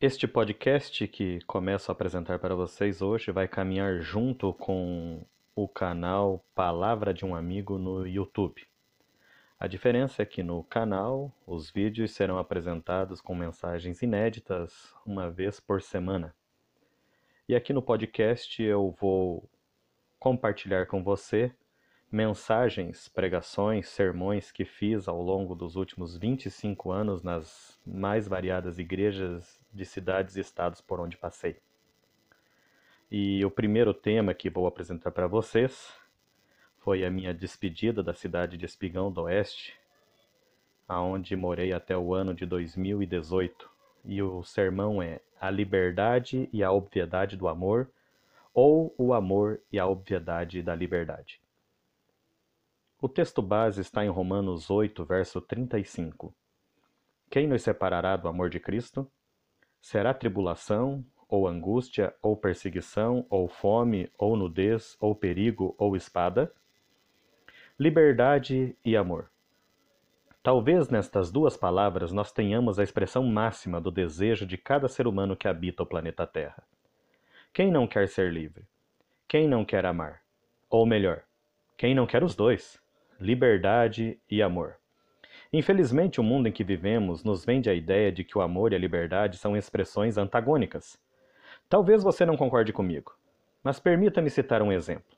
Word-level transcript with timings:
Este 0.00 0.28
podcast 0.28 1.08
que 1.08 1.40
começo 1.40 1.90
a 1.90 1.92
apresentar 1.92 2.38
para 2.38 2.54
vocês 2.54 3.02
hoje 3.02 3.32
vai 3.32 3.48
caminhar 3.48 4.00
junto 4.00 4.54
com 4.54 5.26
o 5.56 5.66
canal 5.66 6.40
Palavra 6.54 7.12
de 7.12 7.24
um 7.24 7.34
Amigo 7.34 7.76
no 7.78 8.06
YouTube. 8.06 8.64
A 9.58 9.66
diferença 9.66 10.22
é 10.22 10.24
que 10.24 10.40
no 10.40 10.62
canal 10.62 11.32
os 11.44 11.68
vídeos 11.68 12.12
serão 12.12 12.38
apresentados 12.38 13.20
com 13.20 13.34
mensagens 13.34 14.00
inéditas 14.00 14.94
uma 15.04 15.28
vez 15.28 15.58
por 15.58 15.82
semana. 15.82 16.32
E 17.48 17.56
aqui 17.56 17.72
no 17.72 17.82
podcast 17.82 18.62
eu 18.62 18.94
vou 19.00 19.50
compartilhar 20.16 20.86
com 20.86 21.02
você 21.02 21.52
mensagens, 22.10 23.06
pregações, 23.08 23.88
sermões 23.88 24.50
que 24.50 24.64
fiz 24.64 25.08
ao 25.08 25.20
longo 25.20 25.54
dos 25.54 25.76
últimos 25.76 26.16
25 26.16 26.90
anos 26.90 27.22
nas 27.22 27.78
mais 27.86 28.26
variadas 28.26 28.78
igrejas 28.78 29.60
de 29.72 29.84
cidades 29.84 30.36
e 30.36 30.40
estados 30.40 30.80
por 30.80 31.00
onde 31.00 31.18
passei. 31.18 31.58
E 33.10 33.44
o 33.44 33.50
primeiro 33.50 33.92
tema 33.92 34.34
que 34.34 34.48
vou 34.48 34.66
apresentar 34.66 35.10
para 35.10 35.26
vocês 35.26 35.92
foi 36.78 37.04
a 37.04 37.10
minha 37.10 37.34
despedida 37.34 38.02
da 38.02 38.14
cidade 38.14 38.56
de 38.56 38.64
Espigão 38.64 39.12
do 39.12 39.22
Oeste, 39.22 39.78
aonde 40.86 41.36
morei 41.36 41.72
até 41.72 41.96
o 41.96 42.14
ano 42.14 42.34
de 42.34 42.46
2018. 42.46 43.70
E 44.04 44.22
o 44.22 44.42
sermão 44.42 45.02
é 45.02 45.20
A 45.38 45.50
Liberdade 45.50 46.48
e 46.50 46.64
a 46.64 46.72
Obviedade 46.72 47.36
do 47.36 47.48
Amor, 47.48 47.90
ou 48.54 48.94
O 48.96 49.12
Amor 49.12 49.60
e 49.70 49.78
a 49.78 49.86
Obviedade 49.86 50.62
da 50.62 50.74
Liberdade. 50.74 51.40
O 53.00 53.08
texto 53.08 53.40
base 53.40 53.80
está 53.80 54.04
em 54.04 54.08
Romanos 54.08 54.70
8, 54.70 55.04
verso 55.04 55.40
35. 55.40 56.34
Quem 57.30 57.46
nos 57.46 57.62
separará 57.62 58.16
do 58.16 58.26
amor 58.26 58.50
de 58.50 58.58
Cristo? 58.58 59.08
Será 59.80 60.12
tribulação, 60.12 61.04
ou 61.28 61.46
angústia, 61.46 62.12
ou 62.20 62.36
perseguição, 62.36 63.24
ou 63.30 63.46
fome, 63.46 64.10
ou 64.18 64.36
nudez, 64.36 64.96
ou 64.98 65.14
perigo, 65.14 65.76
ou 65.78 65.94
espada? 65.94 66.52
Liberdade 67.78 68.76
e 68.84 68.96
amor. 68.96 69.30
Talvez 70.42 70.88
nestas 70.88 71.30
duas 71.30 71.56
palavras 71.56 72.10
nós 72.10 72.32
tenhamos 72.32 72.80
a 72.80 72.82
expressão 72.82 73.22
máxima 73.22 73.80
do 73.80 73.92
desejo 73.92 74.44
de 74.44 74.58
cada 74.58 74.88
ser 74.88 75.06
humano 75.06 75.36
que 75.36 75.46
habita 75.46 75.84
o 75.84 75.86
planeta 75.86 76.26
Terra. 76.26 76.64
Quem 77.52 77.70
não 77.70 77.86
quer 77.86 78.08
ser 78.08 78.32
livre? 78.32 78.64
Quem 79.28 79.46
não 79.46 79.64
quer 79.64 79.86
amar? 79.86 80.20
Ou 80.68 80.84
melhor, 80.84 81.22
quem 81.76 81.94
não 81.94 82.04
quer 82.04 82.24
os 82.24 82.34
dois? 82.34 82.87
Liberdade 83.20 84.16
e 84.30 84.40
amor. 84.40 84.76
Infelizmente, 85.52 86.20
o 86.20 86.22
mundo 86.22 86.46
em 86.46 86.52
que 86.52 86.62
vivemos 86.62 87.24
nos 87.24 87.44
vende 87.44 87.68
a 87.68 87.74
ideia 87.74 88.12
de 88.12 88.22
que 88.22 88.38
o 88.38 88.40
amor 88.40 88.72
e 88.72 88.76
a 88.76 88.78
liberdade 88.78 89.38
são 89.38 89.56
expressões 89.56 90.16
antagônicas. 90.16 90.96
Talvez 91.68 92.04
você 92.04 92.24
não 92.24 92.36
concorde 92.36 92.72
comigo, 92.72 93.12
mas 93.62 93.80
permita-me 93.80 94.30
citar 94.30 94.62
um 94.62 94.70
exemplo. 94.70 95.16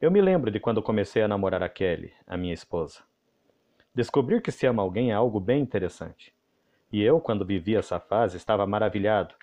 Eu 0.00 0.12
me 0.12 0.20
lembro 0.20 0.48
de 0.48 0.60
quando 0.60 0.80
comecei 0.80 1.22
a 1.22 1.28
namorar 1.28 1.60
a 1.60 1.68
Kelly, 1.68 2.12
a 2.24 2.36
minha 2.36 2.54
esposa. 2.54 3.00
Descobrir 3.92 4.40
que 4.40 4.52
se 4.52 4.64
ama 4.64 4.82
alguém 4.84 5.10
é 5.10 5.14
algo 5.14 5.40
bem 5.40 5.60
interessante. 5.60 6.32
E 6.92 7.02
eu, 7.02 7.20
quando 7.20 7.44
vivi 7.44 7.74
essa 7.74 7.98
fase, 7.98 8.36
estava 8.36 8.64
maravilhado. 8.64 9.34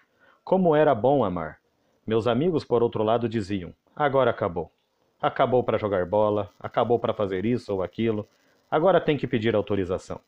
Como 0.46 0.74
era 0.74 0.96
bom 0.96 1.26
amar. 1.26 1.60
Meus 2.06 2.26
amigos, 2.26 2.64
por 2.64 2.82
outro 2.82 3.04
lado, 3.04 3.28
diziam: 3.28 3.74
agora 3.94 4.32
acabou. 4.32 4.72
Acabou 5.22 5.64
para 5.64 5.78
jogar 5.78 6.06
bola, 6.06 6.52
acabou 6.60 7.00
para 7.00 7.14
fazer 7.14 7.46
isso 7.46 7.74
ou 7.74 7.82
aquilo, 7.82 8.28
agora 8.70 9.02
tem 9.02 9.18
que 9.18 9.28
pedir 9.28 9.56
autorização. 9.56 10.22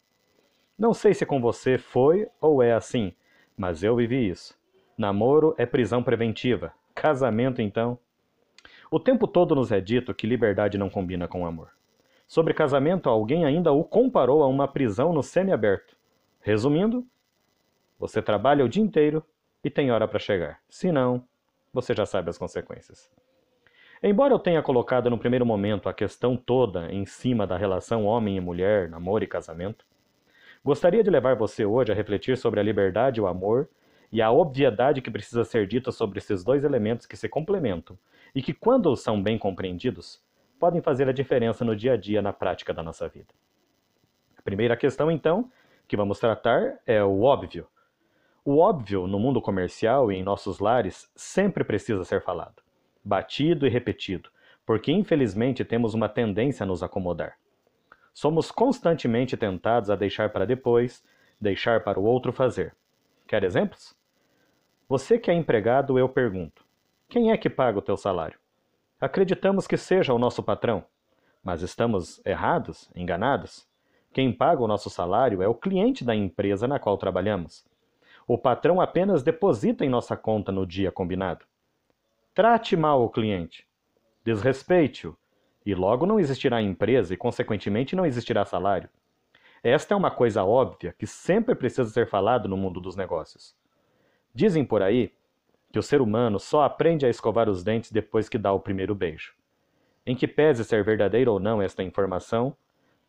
Não 0.78 0.94
sei 0.94 1.14
se 1.14 1.26
com 1.26 1.40
você 1.40 1.78
foi 1.78 2.28
ou 2.40 2.64
é 2.64 2.73
assim, 2.73 3.14
mas 3.56 3.84
eu 3.84 3.95
vivi 3.95 4.30
isso. 4.30 4.58
Namoro 4.98 5.54
é 5.58 5.66
prisão 5.66 6.02
preventiva. 6.02 6.73
Casamento, 6.95 7.62
então. 7.62 8.00
O 8.90 9.00
tempo 9.00 9.28
todo 9.28 9.54
nos 9.54 9.72
é 9.72 9.80
dito 9.80 10.14
que 10.14 10.26
liberdade 10.26 10.78
não 10.78 10.90
combina 10.90 11.28
com 11.28 11.45
amor. 11.45 11.70
Sobre 12.28 12.54
casamento, 12.54 13.10
alguém 13.10 13.45
ainda 13.45 13.71
o 13.71 13.83
comparou 13.83 14.44
a 14.44 14.48
uma 14.48 14.67
prisão 14.67 15.14
no 15.14 15.21
semiaberto. 15.21 15.95
Resumindo, 16.42 17.06
você 18.00 18.21
trabalha 18.21 18.64
o 18.64 18.70
dia 18.70 18.82
inteiro 18.82 19.23
e 19.64 19.70
tem 19.70 19.92
hora 19.92 20.08
para 20.08 20.20
chegar. 20.20 20.60
Se 20.70 20.92
não, 20.92 21.23
você 21.73 21.94
já 21.94 22.06
sabe 22.06 22.30
as 22.30 22.38
consequências. 22.38 23.11
Embora 24.02 24.33
eu 24.33 24.39
tenha 24.39 24.64
colocado 24.64 25.10
no 25.10 25.17
primeiro 25.17 25.45
momento 25.45 25.89
a 25.89 25.93
questão 25.93 26.37
toda 26.37 26.89
em 26.89 27.05
cima 27.05 27.45
da 27.45 27.58
relação 27.58 28.05
homem 28.05 28.37
e 28.37 28.39
mulher, 28.39 28.87
namoro 28.87 29.26
e 29.26 29.27
casamento, 29.27 29.86
gostaria 30.64 31.04
de 31.04 31.10
levar 31.10 31.36
você 31.36 31.65
hoje 31.65 31.92
a 31.92 31.95
refletir 31.95 32.38
sobre 32.38 32.61
a 32.61 32.64
liberdade 32.64 33.20
e 33.20 33.21
o 33.21 33.27
amor 33.27 33.67
e 34.09 34.21
a 34.21 34.32
obviedade 34.32 35.02
que 35.02 35.11
precisa 35.11 35.43
ser 35.43 35.67
dita 35.67 35.92
sobre 35.92 36.17
esses 36.17 36.45
dois 36.45 36.64
elementos 36.64 37.05
que 37.05 37.17
se 37.17 37.27
complementam 37.27 37.98
e 38.33 38.42
que, 38.42 38.54
quando 38.54 38.95
são 38.95 39.21
bem 39.21 39.38
compreendidos, 39.38 40.23
podem 40.58 40.82
fazer 40.82 41.09
a 41.09 41.14
diferença 41.14 41.65
no 41.65 41.76
dia 41.76 41.93
a 41.93 41.98
dia 41.98 42.21
na 42.21 42.32
prática 42.32 42.73
da 42.73 42.82
nossa 42.82 43.08
vida. 43.09 43.33
A 44.38 44.42
primeira 44.42 44.77
questão, 44.77 45.11
então, 45.11 45.52
que 45.89 45.98
vamos 45.98 46.20
tratar 46.20 46.80
é 46.88 47.04
o 47.04 47.23
óbvio. 47.23 47.67
O 48.45 48.59
óbvio 48.59 49.08
no 49.08 49.20
mundo 49.20 49.42
comercial 49.42 50.09
e 50.09 50.15
em 50.15 50.23
nossos 50.23 50.59
lares 50.59 51.11
sempre 51.15 51.65
precisa 51.65 52.05
ser 52.05 52.21
falado, 52.21 52.64
batido 53.04 53.65
e 53.65 53.70
repetido, 53.70 54.30
porque 54.65 54.92
infelizmente 54.92 55.65
temos 55.65 55.93
uma 55.93 56.10
tendência 56.10 56.64
a 56.64 56.67
nos 56.67 56.83
acomodar. 56.83 57.37
Somos 58.14 58.52
constantemente 58.52 59.37
tentados 59.37 59.89
a 59.89 59.95
deixar 59.95 60.30
para 60.30 60.45
depois, 60.45 61.04
deixar 61.39 61.83
para 61.83 61.99
o 61.99 62.04
outro 62.04 62.33
fazer. 62.33 62.76
Quer 63.27 63.43
exemplos? 63.43 63.95
Você 64.88 65.20
que 65.20 65.32
é 65.32 65.33
empregado, 65.33 65.98
eu 65.98 66.09
pergunto: 66.09 66.65
quem 67.08 67.32
é 67.32 67.38
que 67.38 67.49
paga 67.49 67.80
o 67.80 67.82
teu 67.82 67.95
salário? 67.95 68.39
Acreditamos 68.99 69.65
que 69.65 69.77
seja 69.77 70.14
o 70.14 70.20
nosso 70.20 70.43
patrão, 70.43 70.83
mas 71.43 71.61
estamos 71.61 72.21
errados, 72.26 72.92
enganados? 72.95 73.67
Quem 74.11 74.33
paga 74.33 74.61
o 74.61 74.67
nosso 74.67 74.89
salário 74.89 75.42
é 75.42 75.48
o 75.48 75.54
cliente 75.54 76.04
da 76.04 76.15
empresa 76.15 76.67
na 76.67 76.80
qual 76.80 76.98
trabalhamos. 76.98 77.65
O 78.27 78.38
patrão 78.38 78.82
apenas 78.82 79.23
deposita 79.23 79.86
em 79.86 79.89
nossa 79.89 80.17
conta 80.17 80.52
no 80.52 80.65
dia 80.65 80.92
combinado. 80.92 81.45
Trate 82.39 82.77
mal 82.77 83.04
o 83.04 83.10
cliente. 83.10 83.67
Desrespeite-o. 84.23 85.14
E 85.66 85.76
logo 85.76 86.05
não 86.05 86.17
existirá 86.17 86.61
empresa 86.61 87.14
e, 87.14 87.17
consequentemente, 87.17 87.98
não 87.98 88.05
existirá 88.05 88.45
salário. 88.45 88.89
Esta 89.61 89.94
é 89.94 89.98
uma 89.98 90.10
coisa 90.10 90.42
óbvia 90.45 90.95
que 90.98 91.05
sempre 91.05 91.54
precisa 91.54 91.89
ser 91.89 92.08
falado 92.08 92.48
no 92.48 92.55
mundo 92.55 92.80
dos 92.80 92.95
negócios. 92.95 93.54
Dizem 94.33 94.64
por 94.64 94.82
aí 94.82 95.11
que 95.70 95.80
o 95.80 95.83
ser 95.83 96.00
humano 96.00 96.39
só 96.39 96.64
aprende 96.64 97.05
a 97.05 97.10
escovar 97.10 97.50
os 97.50 97.61
dentes 97.61 97.92
depois 97.92 98.30
que 98.30 98.38
dá 98.38 98.54
o 98.54 98.60
primeiro 98.61 98.95
beijo. 98.95 99.33
Em 100.06 100.16
que 100.16 100.26
pese 100.26 100.64
ser 100.64 100.82
verdadeira 100.82 101.30
ou 101.30 101.42
não 101.42 101.61
esta 101.61 101.83
informação, 101.83 102.56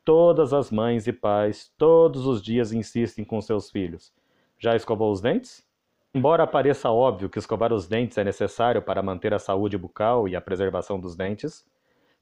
todas 0.05 0.53
as 0.53 0.73
mães 0.73 1.07
e 1.07 1.13
pais 1.13 1.73
todos 1.79 2.27
os 2.27 2.43
dias 2.43 2.73
insistem 2.73 3.25
com 3.25 3.41
seus 3.41 3.71
filhos. 3.71 4.13
Já 4.59 4.75
escovou 4.75 5.13
os 5.13 5.21
dentes? 5.21 5.65
Embora 6.13 6.45
pareça 6.45 6.91
óbvio 6.91 7.31
que 7.31 7.39
escovar 7.39 7.73
os 7.73 7.87
dentes 7.87 8.19
é 8.19 8.25
necessário 8.25 8.83
para 8.83 9.01
manter 9.01 9.33
a 9.33 9.39
saúde 9.39 9.79
bucal 9.79 10.27
e 10.27 10.35
a 10.35 10.41
preservação 10.41 10.99
dos 10.99 11.15
dentes, 11.15 11.65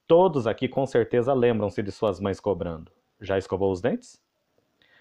todos 0.07 0.47
aqui 0.47 0.69
com 0.69 0.85
certeza 0.85 1.33
lembram-se 1.33 1.83
de 1.83 1.91
suas 1.91 2.21
mães 2.21 2.39
cobrando. 2.39 2.93
Já 3.19 3.39
escovou 3.39 3.73
os 3.73 3.81
dentes? 3.81 4.23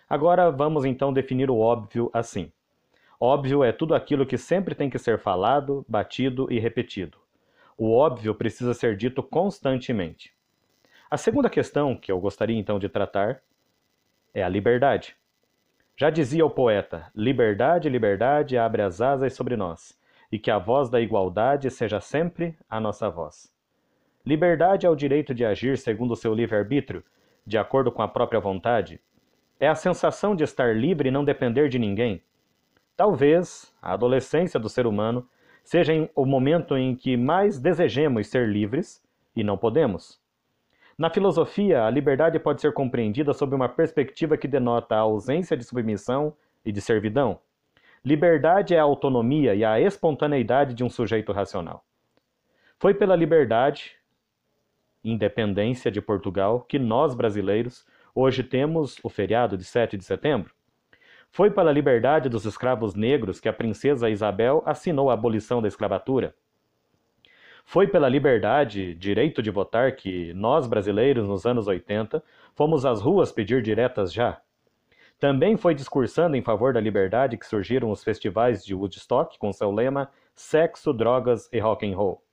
Agora 0.10 0.50
vamos 0.50 0.86
então 0.86 1.12
definir 1.12 1.52
o 1.52 1.58
óbvio 1.58 2.10
assim. 2.14 2.50
Óbvio 3.20 3.62
é 3.62 3.74
tudo 3.74 3.94
aquilo 3.94 4.26
que 4.26 4.38
sempre 4.38 4.74
tem 4.74 4.90
que 4.90 4.98
ser 4.98 5.20
falado, 5.20 5.86
batido 5.86 6.48
e 6.50 6.58
repetido. 6.58 7.18
O 7.78 7.94
óbvio 7.94 8.34
precisa 8.34 8.74
ser 8.74 8.96
dito 8.96 9.22
constantemente. 9.22 10.34
A 11.12 11.18
segunda 11.18 11.50
questão 11.50 11.94
que 11.94 12.10
eu 12.10 12.22
gostaria 12.22 12.58
então 12.58 12.80
de 12.80 12.88
tratar 12.88 13.42
é 14.34 14.42
a 14.42 14.48
liberdade. 14.48 15.14
Já 15.98 16.10
dizia 16.10 16.46
o 16.46 16.50
poeta: 16.50 17.12
Liberdade, 17.14 17.90
liberdade 17.90 18.58
abre 18.58 18.82
as 18.82 19.02
asas 19.02 19.34
sobre 19.34 19.58
nós, 19.58 20.00
e 20.32 20.40
que 20.40 20.50
a 20.50 20.58
voz 20.58 20.90
da 20.90 21.02
igualdade 21.02 21.70
seja 21.70 22.00
sempre 22.00 22.58
a 22.70 22.80
nossa 22.80 23.10
voz. 23.10 23.54
Liberdade 24.26 24.86
é 24.86 24.90
o 24.90 24.96
direito 24.96 25.34
de 25.34 25.44
agir 25.44 25.78
segundo 25.78 26.12
o 26.12 26.16
seu 26.16 26.34
livre-arbítrio, 26.34 27.04
de 27.46 27.58
acordo 27.58 27.92
com 27.92 28.02
a 28.02 28.08
própria 28.08 28.40
vontade. 28.40 29.02
É 29.60 29.68
a 29.68 29.76
sensação 29.76 30.36
de 30.36 30.44
estar 30.44 30.76
livre 30.76 31.10
e 31.10 31.12
não 31.12 31.26
depender 31.26 31.68
de 31.68 31.80
ninguém, 31.80 32.22
Talvez 32.98 33.72
a 33.80 33.94
adolescência 33.94 34.60
do 34.60 34.68
ser 34.68 34.88
humano 34.88 35.30
seja 35.64 35.94
o 36.16 36.26
momento 36.26 36.76
em 36.76 36.96
que 36.96 37.16
mais 37.16 37.60
desejemos 37.60 38.26
ser 38.26 38.50
livres 38.50 39.04
e 39.36 39.44
não 39.44 39.56
podemos. 39.56 40.20
Na 40.98 41.12
filosofia, 41.12 41.84
a 41.84 41.92
liberdade 41.92 42.40
pode 42.40 42.60
ser 42.60 42.74
compreendida 42.74 43.32
sob 43.32 43.56
uma 43.56 43.70
perspectiva 43.70 44.36
que 44.36 44.48
denota 44.48 44.96
a 44.96 45.02
ausência 45.02 45.56
de 45.56 45.64
submissão 45.64 46.36
e 46.66 46.72
de 46.72 46.82
servidão. 46.82 47.40
Liberdade 48.04 48.74
é 48.74 48.80
a 48.80 48.84
autonomia 48.84 49.54
e 49.54 49.64
a 49.64 49.80
espontaneidade 49.80 50.74
de 50.74 50.84
um 50.84 50.90
sujeito 50.90 51.32
racional. 51.32 51.86
Foi 52.80 52.96
pela 52.96 53.16
liberdade, 53.16 53.96
independência 55.04 55.92
de 55.92 56.02
Portugal, 56.02 56.62
que 56.62 56.80
nós 56.80 57.14
brasileiros 57.14 57.86
hoje 58.16 58.42
temos 58.42 58.98
o 59.04 59.10
feriado 59.10 59.56
de 59.56 59.66
7 59.66 59.98
de 59.98 60.04
setembro. 60.04 60.52
Foi 61.30 61.52
pela 61.52 61.72
liberdade 61.72 62.28
dos 62.28 62.44
escravos 62.44 62.96
negros 62.96 63.40
que 63.40 63.48
a 63.48 63.54
princesa 63.54 64.10
Isabel 64.10 64.64
assinou 64.66 65.12
a 65.12 65.14
abolição 65.14 65.62
da 65.62 65.68
escravatura. 65.68 66.34
Foi 67.70 67.86
pela 67.86 68.08
liberdade, 68.08 68.94
direito 68.94 69.42
de 69.42 69.52
votar, 69.52 69.94
que 69.94 70.34
nós, 70.34 70.66
brasileiros, 70.66 71.28
nos 71.28 71.46
anos 71.46 71.68
80, 71.68 72.24
fomos 72.56 72.86
às 72.86 73.02
ruas 73.02 73.30
pedir 73.30 73.62
diretas 73.62 74.14
já. 74.14 74.40
Também 75.20 75.58
foi 75.58 75.76
discursando 75.76 76.38
em 76.38 76.42
favor 76.42 76.72
da 76.72 76.80
liberdade 76.80 77.36
que 77.36 77.46
surgiram 77.46 77.92
os 77.92 78.02
festivais 78.02 78.64
de 78.64 78.74
Woodstock 78.74 79.38
com 79.38 79.52
seu 79.52 79.70
lema 79.70 80.10
Sexo, 80.34 80.94
Drogas 80.94 81.50
e 81.52 81.60
Rock 81.60 81.86
and 81.86 81.98
Roll. 81.98 82.24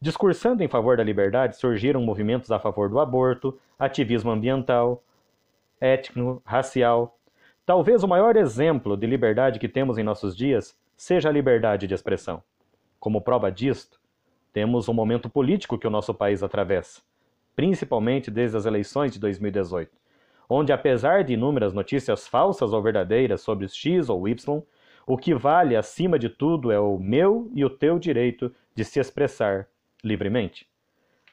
Discursando 0.00 0.62
em 0.62 0.68
favor 0.68 0.96
da 0.96 1.04
liberdade 1.04 1.58
surgiram 1.58 2.00
movimentos 2.00 2.50
a 2.50 2.58
favor 2.58 2.88
do 2.88 2.98
aborto, 2.98 3.60
ativismo 3.78 4.30
ambiental, 4.30 5.04
étnico, 5.78 6.40
racial. 6.42 7.18
Talvez 7.66 8.02
o 8.02 8.08
maior 8.08 8.34
exemplo 8.34 8.96
de 8.96 9.06
liberdade 9.06 9.58
que 9.58 9.68
temos 9.68 9.98
em 9.98 10.02
nossos 10.02 10.34
dias 10.34 10.74
seja 10.96 11.28
a 11.28 11.32
liberdade 11.32 11.86
de 11.86 11.92
expressão. 11.92 12.42
Como 12.98 13.20
prova 13.20 13.52
disto, 13.52 14.02
temos 14.54 14.88
um 14.88 14.94
momento 14.94 15.28
político 15.28 15.76
que 15.76 15.86
o 15.86 15.90
nosso 15.90 16.14
país 16.14 16.40
atravessa, 16.40 17.02
principalmente 17.56 18.30
desde 18.30 18.56
as 18.56 18.64
eleições 18.64 19.12
de 19.12 19.18
2018, 19.18 19.90
onde, 20.48 20.72
apesar 20.72 21.24
de 21.24 21.32
inúmeras 21.32 21.74
notícias 21.74 22.28
falsas 22.28 22.72
ou 22.72 22.80
verdadeiras 22.80 23.40
sobre 23.40 23.68
X 23.68 24.08
ou 24.08 24.28
Y, 24.28 24.62
o 25.04 25.18
que 25.18 25.34
vale 25.34 25.74
acima 25.74 26.20
de 26.20 26.28
tudo 26.28 26.70
é 26.70 26.78
o 26.78 26.96
meu 26.96 27.50
e 27.52 27.64
o 27.64 27.68
teu 27.68 27.98
direito 27.98 28.54
de 28.76 28.84
se 28.84 29.00
expressar 29.00 29.66
livremente. 30.04 30.68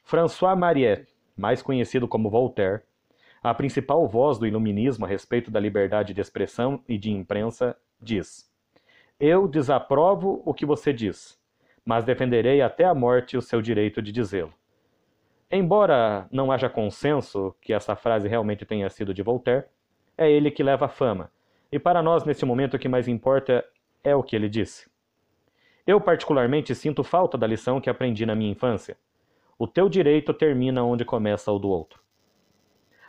François 0.04 0.58
Mariette, 0.58 1.14
mais 1.38 1.62
conhecido 1.62 2.08
como 2.08 2.30
Voltaire, 2.30 2.82
a 3.44 3.54
principal 3.54 4.08
voz 4.08 4.40
do 4.40 4.48
iluminismo 4.48 5.06
a 5.06 5.08
respeito 5.08 5.52
da 5.52 5.60
liberdade 5.60 6.12
de 6.12 6.22
expressão 6.22 6.84
e 6.90 6.98
de 6.98 7.12
imprensa, 7.12 7.78
diz: 8.02 8.52
Eu 9.20 9.48
desaprovo 9.48 10.42
o 10.44 10.56
que 10.56 10.66
você 10.66 10.92
diz, 10.92 11.40
mas 11.86 12.04
defenderei 12.04 12.62
até 12.62 12.86
a 12.86 12.94
morte 12.94 13.38
o 13.38 13.42
seu 13.42 13.62
direito 13.62 14.02
de 14.02 14.12
dizê-lo. 14.12 14.54
Embora 15.50 16.28
não 16.32 16.52
haja 16.52 16.70
consenso 16.70 17.56
que 17.62 17.74
essa 17.74 17.96
frase 17.96 18.28
realmente 18.28 18.66
tenha 18.66 18.90
sido 18.90 19.14
de 19.14 19.22
Voltaire, 19.22 19.66
é 20.18 20.32
ele 20.32 20.52
que 20.52 20.64
leva 20.64 20.86
a 20.86 20.90
fama, 20.90 21.32
e 21.72 21.80
para 21.80 22.02
nós 22.02 22.24
neste 22.24 22.46
momento 22.46 22.76
o 22.76 22.80
que 22.80 22.88
mais 22.88 23.08
importa 23.08 23.66
é 24.04 24.16
o 24.16 24.24
que 24.24 24.36
ele 24.36 24.48
disse. 24.48 24.90
Eu 25.86 26.00
particularmente 26.00 26.76
sinto 26.76 27.04
falta 27.04 27.38
da 27.38 27.48
lição 27.48 27.82
que 27.82 27.90
aprendi 27.90 28.26
na 28.26 28.36
minha 28.36 28.52
infância. 28.52 28.98
O 29.58 29.68
teu 29.68 29.90
direito 29.90 30.34
termina 30.34 30.84
onde 30.84 31.04
começa 31.04 31.52
o 31.52 31.60
do 31.60 31.70
outro. 31.70 32.02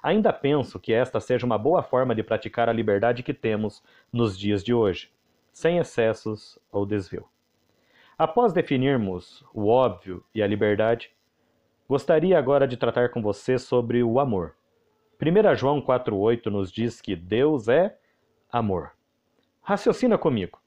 Ainda 0.03 0.33
penso 0.33 0.81
que 0.81 0.93
esta 0.93 1.21
seja 1.21 1.47
uma 1.47 1.57
boa 1.57 1.83
forma 1.83 2.15
de 2.15 2.23
praticar 2.23 2.69
a 2.69 2.73
liberdade 2.73 3.23
que 3.23 3.33
temos 3.33 3.83
nos 4.13 4.37
dias 4.37 4.65
de 4.65 4.75
hoje, 4.75 5.13
sem 5.53 5.79
excessos 5.79 6.59
ou 6.73 6.85
desvio. 6.85 7.27
Após 8.23 8.53
definirmos 8.53 9.45
o 9.53 9.67
óbvio 9.67 10.25
e 10.33 10.41
a 10.41 10.47
liberdade, 10.47 11.11
gostaria 11.89 12.39
agora 12.39 12.69
de 12.69 12.77
tratar 12.77 13.09
com 13.09 13.21
você 13.21 13.59
sobre 13.59 14.01
o 14.01 14.21
amor. 14.21 14.55
1 15.21 15.57
João 15.57 15.83
4,8 15.83 16.47
nos 16.47 16.71
diz 16.71 17.01
que 17.01 17.17
Deus 17.17 17.67
é 17.67 17.99
amor. 18.49 18.93
Raciocina 19.61 20.17
comigo. 20.17 20.61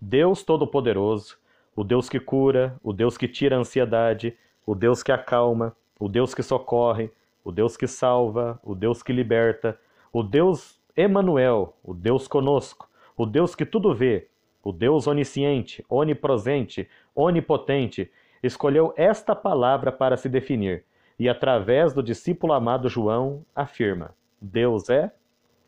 Deus 0.00 0.42
Todo-Poderoso, 0.42 1.36
o 1.76 1.84
Deus 1.84 2.08
que 2.08 2.18
cura, 2.18 2.80
o 2.82 2.94
Deus 2.94 3.18
que 3.18 3.28
tira 3.28 3.56
a 3.56 3.58
ansiedade, 3.58 4.34
o 4.64 4.74
Deus 4.74 5.02
que 5.02 5.12
acalma, 5.12 5.76
o 5.98 6.08
Deus 6.08 6.34
que 6.34 6.42
socorre, 6.42 7.12
o 7.44 7.52
Deus 7.52 7.76
que 7.76 7.86
salva, 7.86 8.58
o 8.64 8.74
Deus 8.74 9.02
que 9.02 9.12
liberta, 9.12 9.78
o 10.10 10.22
Deus 10.22 10.80
Emanuel, 10.96 11.76
o 11.84 11.92
Deus 11.92 12.26
conosco, 12.26 12.88
o 13.18 13.26
Deus 13.26 13.54
que 13.54 13.66
tudo 13.66 13.94
vê, 13.94 14.29
o 14.62 14.72
Deus 14.72 15.06
onisciente, 15.06 15.84
onipresente, 15.88 16.88
onipotente, 17.14 18.10
escolheu 18.42 18.92
esta 18.96 19.34
palavra 19.34 19.90
para 19.90 20.16
se 20.16 20.28
definir 20.28 20.84
e, 21.18 21.28
através 21.28 21.92
do 21.92 22.02
discípulo 22.02 22.52
amado 22.52 22.88
João, 22.88 23.44
afirma: 23.54 24.14
Deus 24.40 24.88
é 24.88 25.12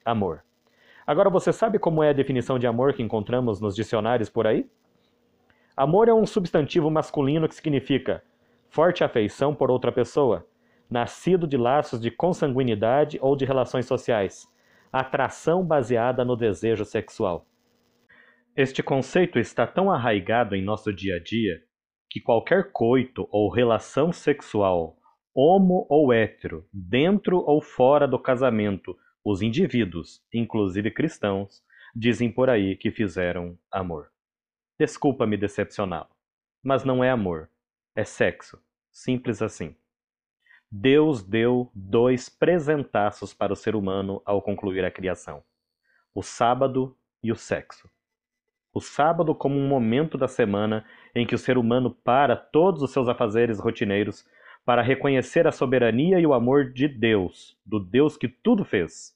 amor. 0.05 0.43
Agora 1.07 1.29
você 1.29 1.53
sabe 1.53 1.79
como 1.79 2.03
é 2.03 2.11
a 2.11 2.15
definição 2.15 2.59
de 2.59 2.67
amor 2.67 2.95
que 2.95 3.03
encontramos 3.03 3.61
nos 3.61 3.75
dicionários 3.75 4.31
por 4.31 4.47
aí? 4.47 4.67
Amor 5.77 6.09
é 6.09 6.15
um 6.15 6.27
substantivo 6.27 6.91
masculino 6.91 7.49
que 7.49 7.55
significa 7.55 8.23
forte 8.69 9.05
afeição 9.05 9.55
por 9.55 9.71
outra 9.71 9.91
pessoa, 9.93 10.47
nascido 10.89 11.47
de 11.47 11.57
laços 11.57 12.01
de 12.01 12.11
consanguinidade 12.11 13.19
ou 13.21 13.35
de 13.35 13.45
relações 13.45 13.87
sociais, 13.87 14.49
atração 14.93 15.65
baseada 15.65 16.25
no 16.25 16.37
desejo 16.37 16.85
sexual. 16.85 17.45
Este 18.55 18.83
conceito 18.83 19.39
está 19.39 19.67
tão 19.67 19.91
arraigado 19.91 20.55
em 20.55 20.63
nosso 20.63 20.93
dia 20.93 21.17
a 21.17 21.19
dia 21.19 21.65
que 22.11 22.21
qualquer 22.21 22.71
coito 22.71 23.27
ou 23.31 23.51
relação 23.51 24.13
sexual, 24.13 24.99
homo 25.35 25.87
ou 25.89 26.13
hétero, 26.13 26.69
dentro 26.71 27.39
ou 27.39 27.63
fora 27.63 28.07
do 28.07 28.19
casamento, 28.19 28.95
os 29.25 29.41
indivíduos, 29.41 30.23
inclusive 30.35 30.91
cristãos, 30.91 31.65
dizem 31.97 32.31
por 32.31 32.51
aí 32.51 32.77
que 32.77 32.91
fizeram 32.91 33.59
amor. 33.71 34.13
Desculpa 34.79 35.27
me 35.27 35.39
decepcioná-lo, 35.39 36.15
mas 36.63 36.85
não 36.85 37.03
é 37.03 37.09
amor, 37.09 37.49
é 37.97 38.05
sexo, 38.05 38.63
simples 38.91 39.41
assim. 39.41 39.75
Deus 40.71 41.23
deu 41.23 41.73
dois 41.75 42.29
presentaços 42.29 43.33
para 43.33 43.55
o 43.55 43.57
ser 43.57 43.75
humano 43.75 44.21
ao 44.27 44.43
concluir 44.43 44.85
a 44.85 44.91
criação: 44.91 45.43
o 46.15 46.23
sábado 46.23 46.95
e 47.23 47.33
o 47.33 47.37
sexo 47.37 47.89
o 48.73 48.81
sábado 48.81 49.35
como 49.35 49.59
um 49.59 49.69
momento 49.69 50.17
da 50.17 50.27
semana 50.27 50.85
em 51.15 51.27
que 51.27 51.35
o 51.35 51.39
ser 51.39 51.59
humano 51.59 51.91
para 51.91 52.35
todos 52.37 52.83
os 52.83 52.91
seus 52.91 53.09
afazeres 53.09 53.59
rotineiros 53.59 54.27
para 54.65 54.83
reconhecer 54.83 55.47
a 55.47 55.53
soberania 55.53 56.21
e 56.21 56.27
o 56.27 56.33
amor 56.33 56.73
de 56.73 56.89
Deus, 56.89 57.59
do 57.67 57.81
Deus 57.81 58.17
que 58.17 58.29
tudo 58.29 58.65
fez, 58.65 59.15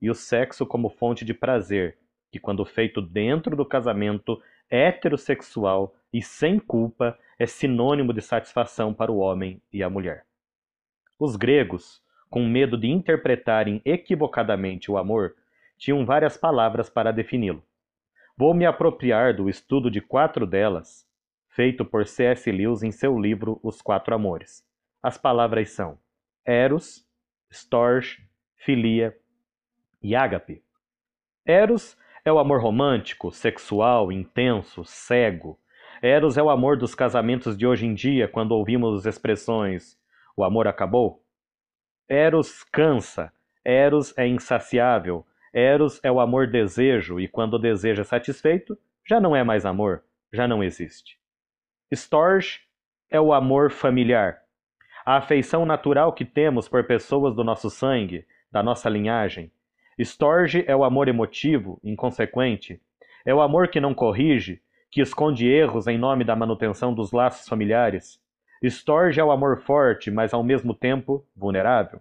e 0.00 0.10
o 0.10 0.14
sexo 0.14 0.64
como 0.66 0.88
fonte 0.88 1.24
de 1.24 1.34
prazer, 1.34 1.98
que, 2.32 2.40
quando 2.40 2.64
feito 2.64 3.02
dentro 3.02 3.54
do 3.54 3.66
casamento 3.66 4.40
heterossexual 4.70 5.94
e 6.12 6.22
sem 6.22 6.58
culpa, 6.58 7.18
é 7.38 7.46
sinônimo 7.46 8.12
de 8.12 8.22
satisfação 8.22 8.94
para 8.94 9.12
o 9.12 9.18
homem 9.18 9.60
e 9.72 9.82
a 9.82 9.90
mulher. 9.90 10.24
Os 11.18 11.36
gregos, 11.36 12.02
com 12.30 12.46
medo 12.46 12.78
de 12.78 12.88
interpretarem 12.88 13.82
equivocadamente 13.84 14.90
o 14.90 14.96
amor, 14.96 15.34
tinham 15.76 16.06
várias 16.06 16.36
palavras 16.36 16.88
para 16.88 17.12
defini-lo. 17.12 17.62
Vou 18.40 18.54
me 18.54 18.64
apropriar 18.64 19.36
do 19.36 19.50
estudo 19.50 19.90
de 19.90 20.00
quatro 20.00 20.46
delas, 20.46 21.06
feito 21.50 21.84
por 21.84 22.06
C.S. 22.06 22.50
Lewis 22.50 22.82
em 22.82 22.90
seu 22.90 23.18
livro 23.18 23.60
Os 23.62 23.82
Quatro 23.82 24.14
Amores. 24.14 24.64
As 25.02 25.18
palavras 25.18 25.72
são 25.72 25.98
Eros, 26.42 27.06
Storge, 27.50 28.26
Filia 28.56 29.14
e 30.02 30.16
Ágape. 30.16 30.64
Eros 31.44 31.98
é 32.24 32.32
o 32.32 32.38
amor 32.38 32.62
romântico, 32.62 33.30
sexual, 33.30 34.10
intenso, 34.10 34.86
cego. 34.86 35.60
Eros 36.00 36.38
é 36.38 36.42
o 36.42 36.48
amor 36.48 36.78
dos 36.78 36.94
casamentos 36.94 37.58
de 37.58 37.66
hoje 37.66 37.84
em 37.84 37.92
dia, 37.92 38.26
quando 38.26 38.52
ouvimos 38.52 39.04
expressões 39.04 40.00
o 40.34 40.42
amor 40.42 40.66
acabou. 40.66 41.22
Eros 42.08 42.64
cansa, 42.64 43.34
Eros 43.62 44.16
é 44.16 44.26
insaciável, 44.26 45.26
Eros 45.52 46.00
é 46.04 46.10
o 46.10 46.20
amor-desejo, 46.20 47.18
e 47.18 47.26
quando 47.26 47.54
o 47.54 47.58
desejo 47.58 48.02
é 48.02 48.04
satisfeito, 48.04 48.78
já 49.06 49.20
não 49.20 49.34
é 49.34 49.42
mais 49.42 49.66
amor, 49.66 50.04
já 50.32 50.46
não 50.46 50.62
existe. 50.62 51.18
Storge 51.90 52.60
é 53.10 53.20
o 53.20 53.32
amor 53.32 53.70
familiar, 53.72 54.42
a 55.04 55.16
afeição 55.16 55.66
natural 55.66 56.12
que 56.12 56.24
temos 56.24 56.68
por 56.68 56.84
pessoas 56.84 57.34
do 57.34 57.42
nosso 57.42 57.68
sangue, 57.68 58.24
da 58.50 58.62
nossa 58.62 58.88
linhagem. 58.88 59.50
Storge 59.98 60.64
é 60.68 60.76
o 60.76 60.84
amor 60.84 61.08
emotivo, 61.08 61.80
inconsequente, 61.82 62.80
é 63.24 63.34
o 63.34 63.40
amor 63.40 63.68
que 63.68 63.80
não 63.80 63.92
corrige, 63.92 64.62
que 64.90 65.00
esconde 65.00 65.48
erros 65.48 65.86
em 65.86 65.98
nome 65.98 66.24
da 66.24 66.36
manutenção 66.36 66.94
dos 66.94 67.12
laços 67.12 67.48
familiares. 67.48 68.20
Storge 68.62 69.20
é 69.20 69.24
o 69.24 69.30
amor 69.30 69.60
forte, 69.62 70.10
mas 70.10 70.32
ao 70.32 70.42
mesmo 70.42 70.74
tempo 70.74 71.26
vulnerável. 71.34 72.00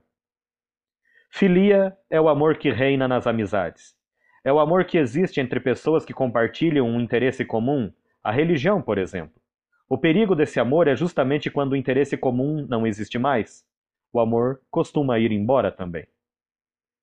Filia 1.29 1.95
é 2.09 2.19
o 2.19 2.27
amor 2.27 2.57
que 2.57 2.71
reina 2.71 3.07
nas 3.07 3.27
amizades. 3.27 3.95
É 4.43 4.51
o 4.51 4.59
amor 4.59 4.85
que 4.85 4.97
existe 4.97 5.39
entre 5.39 5.59
pessoas 5.59 6.03
que 6.03 6.13
compartilham 6.13 6.87
um 6.87 6.99
interesse 6.99 7.45
comum, 7.45 7.91
a 8.23 8.31
religião, 8.31 8.81
por 8.81 8.97
exemplo. 8.97 9.39
O 9.87 9.97
perigo 9.97 10.35
desse 10.35 10.59
amor 10.59 10.87
é 10.87 10.95
justamente 10.95 11.49
quando 11.49 11.73
o 11.73 11.75
interesse 11.75 12.17
comum 12.17 12.65
não 12.67 12.85
existe 12.85 13.17
mais. 13.19 13.63
O 14.11 14.19
amor 14.19 14.59
costuma 14.71 15.19
ir 15.19 15.31
embora 15.31 15.71
também. 15.71 16.07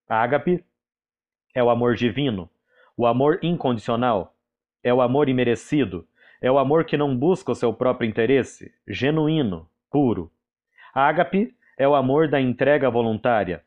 Ágape 0.08 0.64
é 1.54 1.62
o 1.62 1.70
amor 1.70 1.94
divino, 1.94 2.50
o 2.96 3.06
amor 3.06 3.38
incondicional, 3.42 4.34
é 4.82 4.92
o 4.92 5.00
amor 5.00 5.28
imerecido, 5.28 6.06
é 6.40 6.50
o 6.50 6.58
amor 6.58 6.84
que 6.84 6.96
não 6.96 7.16
busca 7.16 7.52
o 7.52 7.54
seu 7.54 7.72
próprio 7.72 8.08
interesse, 8.08 8.74
genuíno, 8.86 9.68
puro. 9.90 10.30
Ágape 10.92 11.54
é 11.78 11.88
o 11.88 11.94
amor 11.94 12.28
da 12.28 12.40
entrega 12.40 12.90
voluntária, 12.90 13.64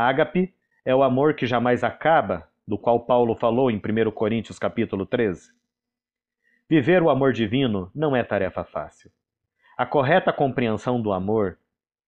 Ágape 0.00 0.54
é 0.84 0.94
o 0.94 1.02
amor 1.02 1.34
que 1.34 1.44
jamais 1.44 1.82
acaba, 1.82 2.48
do 2.64 2.78
qual 2.78 3.00
Paulo 3.00 3.34
falou 3.34 3.68
em 3.68 3.78
1 3.78 4.12
Coríntios 4.12 4.56
capítulo 4.56 5.04
13? 5.04 5.52
Viver 6.70 7.02
o 7.02 7.10
amor 7.10 7.32
divino 7.32 7.90
não 7.92 8.14
é 8.14 8.22
tarefa 8.22 8.62
fácil. 8.62 9.10
A 9.76 9.84
correta 9.84 10.32
compreensão 10.32 11.02
do 11.02 11.12
amor 11.12 11.58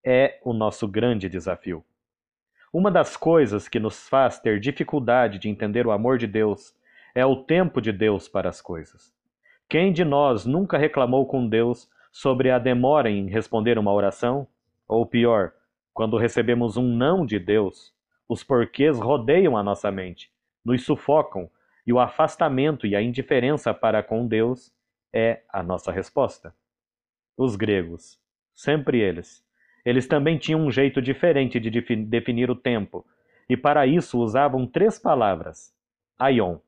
é 0.07 0.39
o 0.45 0.53
nosso 0.53 0.87
grande 0.87 1.29
desafio. 1.29 1.85
Uma 2.73 2.93
das 2.93 3.17
coisas 3.17 3.67
que 3.67 3.81
nos 3.81 4.09
faz 4.09 4.39
ter 4.39 4.61
dificuldade 4.61 5.41
de 5.41 5.49
entender 5.49 5.85
o 5.85 5.91
amor 5.91 6.17
de 6.17 6.29
Deus 6.29 6.73
é 7.13 7.27
o 7.27 7.43
tempo 7.43 7.81
de 7.81 7.91
Deus 7.91 8.29
para 8.29 8.49
as 8.49 8.61
coisas. 8.61 9.13
Quem 9.69 9.93
de 9.93 10.05
nós 10.05 10.47
nunca 10.47 10.79
reclamou 10.79 11.27
com 11.27 11.45
Deus 11.45 11.91
sobre 12.13 12.53
a 12.53 12.59
demora 12.61 13.11
em 13.11 13.27
responder 13.27 13.81
uma 13.81 13.93
oração? 13.93 14.47
Ou 14.87 15.05
pior, 15.05 15.55
quando 15.93 16.17
recebemos 16.17 16.77
um 16.77 16.95
não 16.97 17.27
de 17.27 17.39
Deus, 17.39 17.93
os 18.29 18.45
porquês 18.45 18.99
rodeiam 18.99 19.57
a 19.57 19.63
nossa 19.63 19.91
mente, 19.91 20.31
nos 20.65 20.85
sufocam 20.85 21.51
e 21.87 21.93
o 21.93 21.99
afastamento 21.99 22.87
e 22.87 22.95
a 22.95 23.03
indiferença 23.03 23.75
para 23.75 24.03
com 24.03 24.27
Deus 24.27 24.73
é 25.13 25.43
a 25.49 25.63
nossa 25.63 25.91
resposta. 25.91 26.55
Os 27.37 27.57
gregos, 27.57 28.19
sempre 28.55 29.01
eles, 29.01 29.45
eles 29.85 30.07
também 30.07 30.39
tinham 30.39 30.61
um 30.61 30.71
jeito 30.71 31.01
diferente 31.01 31.59
de 31.59 31.71
definir 32.05 32.51
o 32.51 32.55
tempo, 32.55 33.05
e 33.49 33.57
para 33.57 33.87
isso 33.87 34.21
usavam 34.21 34.67
três 34.67 34.99
palavras: 34.99 35.75
aion, 36.19 36.59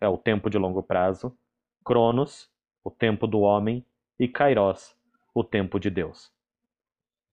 é 0.00 0.08
o 0.08 0.18
tempo 0.18 0.50
de 0.50 0.58
longo 0.58 0.82
prazo, 0.82 1.36
Cronos, 1.84 2.50
o 2.82 2.90
tempo 2.90 3.26
do 3.26 3.40
homem, 3.40 3.84
e 4.18 4.28
Kairos, 4.28 4.94
o 5.34 5.42
tempo 5.42 5.80
de 5.80 5.90
Deus. 5.90 6.33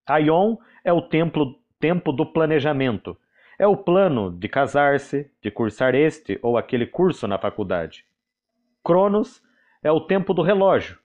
Aion 0.05 0.57
é 0.83 0.91
o 0.91 1.01
templo, 1.01 1.55
tempo 1.79 2.11
do 2.11 2.25
planejamento. 2.25 3.17
É 3.57 3.67
o 3.67 3.77
plano 3.77 4.31
de 4.31 4.49
casar-se, 4.49 5.29
de 5.41 5.51
cursar 5.51 5.93
este 5.93 6.39
ou 6.41 6.57
aquele 6.57 6.87
curso 6.87 7.27
na 7.27 7.37
faculdade. 7.37 8.05
Cronos 8.83 9.41
é 9.83 9.91
o 9.91 10.01
tempo 10.01 10.33
do 10.33 10.41
relógio. 10.41 10.97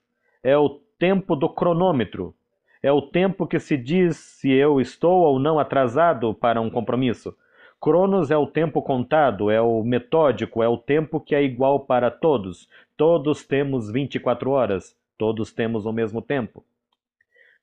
É 0.43 0.57
o 0.57 0.81
tempo 0.99 1.37
do 1.37 1.49
cronômetro. 1.49 2.35
É 2.83 2.91
o 2.91 3.03
tempo 3.03 3.47
que 3.47 3.59
se 3.59 3.77
diz 3.77 4.17
se 4.17 4.51
eu 4.51 4.81
estou 4.81 5.23
ou 5.23 5.39
não 5.39 5.59
atrasado 5.59 6.33
para 6.33 6.61
um 6.61 6.71
compromisso. 6.71 7.37
Cronos 7.81 8.31
é 8.31 8.37
o 8.37 8.47
tempo 8.47 8.81
contado, 8.81 9.51
é 9.51 9.61
o 9.61 9.83
metódico, 9.83 10.63
é 10.63 10.69
o 10.69 10.79
tempo 10.79 11.21
que 11.21 11.35
é 11.35 11.43
igual 11.43 11.81
para 11.81 12.11
todos. 12.11 12.69
Todos 12.97 13.45
temos 13.45 13.91
24 13.91 14.51
horas, 14.51 14.97
todos 15.19 15.53
temos 15.53 15.85
o 15.85 15.93
mesmo 15.93 16.23
tempo. 16.23 16.65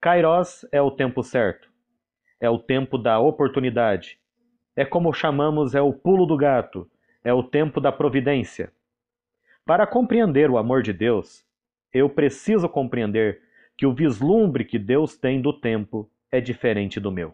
Kairos 0.04 0.66
é 0.70 0.82
o 0.82 0.92
tempo 0.92 1.24
certo, 1.24 1.70
é 2.38 2.50
o 2.50 2.60
tempo 2.60 2.98
da 2.98 3.22
oportunidade. 3.22 4.20
É 4.76 4.84
como 4.84 5.14
chamamos, 5.14 5.76
é 5.76 5.82
o 5.82 5.94
pulo 5.94 6.26
do 6.26 6.36
gato, 6.36 6.92
é 7.24 7.34
o 7.34 7.42
tempo 7.42 7.80
da 7.80 7.90
providência. 7.90 8.70
Para 9.66 9.88
compreender 9.88 10.52
o 10.52 10.58
amor 10.58 10.84
de 10.84 10.92
Deus, 10.92 11.46
eu 11.94 12.10
preciso 12.10 12.68
compreender 12.68 13.44
que 13.78 13.86
o 13.86 13.94
vislumbre 13.94 14.66
que 14.66 14.78
Deus 14.78 15.16
tem 15.16 15.42
do 15.42 15.54
tempo 15.54 16.12
é 16.30 16.42
diferente 16.42 17.00
do 17.00 17.10
meu. 17.10 17.34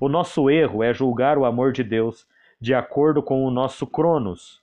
O 0.00 0.08
nosso 0.08 0.48
erro 0.48 0.82
é 0.82 0.94
julgar 0.94 1.36
o 1.36 1.44
amor 1.44 1.70
de 1.70 1.84
Deus 1.84 2.26
de 2.58 2.72
acordo 2.72 3.22
com 3.22 3.44
o 3.44 3.50
nosso 3.50 3.86
Cronos, 3.86 4.62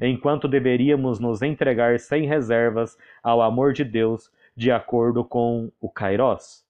enquanto 0.00 0.48
deveríamos 0.48 1.20
nos 1.20 1.42
entregar 1.42 2.00
sem 2.00 2.26
reservas 2.26 2.98
ao 3.22 3.40
amor 3.40 3.72
de 3.72 3.84
Deus 3.84 4.32
de 4.56 4.72
acordo 4.72 5.22
com 5.22 5.70
o 5.78 5.90
Kairos. 5.90 6.64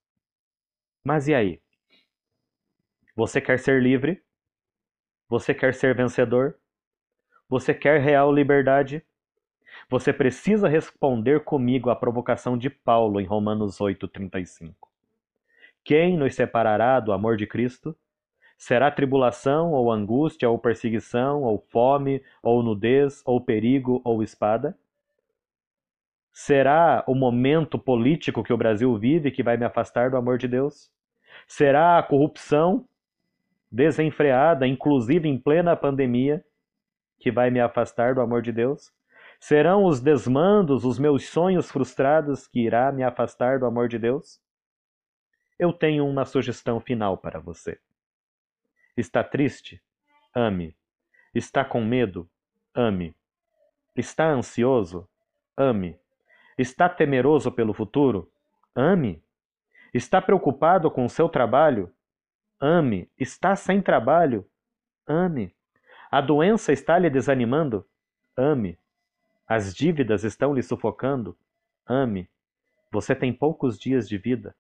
Mas 1.05 1.28
e 1.28 1.35
aí? 1.35 1.61
Você 3.14 3.40
quer 3.40 3.61
ser 3.61 3.81
livre? 3.81 4.21
Você 5.28 5.55
quer 5.55 5.73
ser 5.73 5.95
vencedor? 5.95 6.59
Você 7.49 7.73
quer 7.73 8.00
real 8.00 8.33
liberdade? 8.33 9.05
Você 9.88 10.12
precisa 10.12 10.69
responder 10.69 11.45
comigo 11.45 11.90
à 11.90 11.97
provocação 11.97 12.59
de 12.59 12.69
Paulo 12.69 13.21
em 13.21 13.25
Romanos 13.25 13.81
8:35. 13.81 14.88
Quem 15.85 16.16
nos 16.16 16.35
separará 16.35 16.99
do 16.99 17.12
amor 17.12 17.37
de 17.37 17.47
Cristo? 17.47 17.97
Será 18.59 18.90
tribulação, 18.90 19.73
ou 19.73 19.93
angústia, 19.93 20.50
ou 20.50 20.59
perseguição, 20.59 21.43
ou 21.43 21.64
fome, 21.69 22.23
ou 22.43 22.62
nudez, 22.62 23.23
ou 23.25 23.40
perigo, 23.40 24.00
ou 24.02 24.23
espada? 24.23 24.76
Será 26.38 27.02
o 27.07 27.14
momento 27.14 27.78
político 27.78 28.45
que 28.45 28.52
o 28.52 28.59
Brasil 28.59 28.95
vive 28.99 29.31
que 29.31 29.43
vai 29.43 29.57
me 29.57 29.64
afastar 29.64 30.11
do 30.11 30.19
amor 30.19 30.37
de 30.37 30.47
Deus? 30.47 30.93
Será 31.49 31.99
a 31.99 32.02
corrupção 32.02 32.87
desenfreada, 33.73 34.66
inclusive 34.66 35.26
em 35.26 35.38
plena 35.38 35.75
pandemia, 35.75 36.45
que 37.19 37.33
vai 37.33 37.49
me 37.49 37.59
afastar 37.59 38.14
do 38.14 38.21
amor 38.21 38.43
de 38.43 38.52
Deus? 38.52 38.93
Serão 39.40 39.87
os 39.87 39.99
desmandos, 40.02 40.85
os 40.85 40.99
meus 40.99 41.26
sonhos 41.26 41.71
frustrados 41.71 42.47
que 42.47 42.61
irá 42.61 42.93
me 42.93 43.02
afastar 43.02 43.59
do 43.59 43.64
amor 43.64 43.88
de 43.88 43.99
Deus? 43.99 44.38
Eu 45.59 45.73
tenho 45.73 46.07
uma 46.07 46.26
sugestão 46.26 46.78
final 46.81 47.16
para 47.16 47.40
você. 47.40 47.81
Está 48.95 49.25
triste? 49.25 49.83
Ame. 50.35 50.76
Está 51.35 51.64
com 51.64 51.83
medo? 51.83 52.28
Ame. 52.75 53.16
Está 53.97 54.28
ansioso? 54.28 55.09
Ame. 55.57 55.99
Está 56.57 56.89
temeroso 56.89 57.53
pelo 57.53 57.75
futuro? 57.75 58.31
Ame. 58.75 59.23
Está 59.93 60.21
preocupado 60.21 60.91
com 60.91 61.05
o 61.05 61.11
seu 61.11 61.29
trabalho? 61.29 61.93
Ame. 62.61 63.11
Está 63.19 63.55
sem 63.55 63.81
trabalho? 63.81 64.49
Ame. 65.07 65.55
A 66.11 66.21
doença 66.21 66.73
está 66.73 66.99
lhe 66.99 67.11
desanimando? 67.11 67.87
Ame. 68.37 68.79
As 69.47 69.75
dívidas 69.75 70.25
estão 70.25 70.55
lhe 70.55 70.63
sufocando? 70.63 71.37
Ame. 71.87 72.29
Você 72.91 73.15
tem 73.15 73.33
poucos 73.33 73.79
dias 73.79 74.09
de 74.09 74.19
vida? 74.19 74.57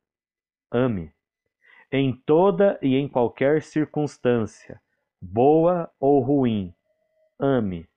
Ame. 0.70 1.12
Em 1.90 2.12
toda 2.12 2.78
e 2.82 2.96
em 2.96 3.08
qualquer 3.08 3.62
circunstância, 3.62 4.80
boa 5.20 5.90
ou 6.00 6.20
ruim, 6.20 6.74
ame. 7.38 7.88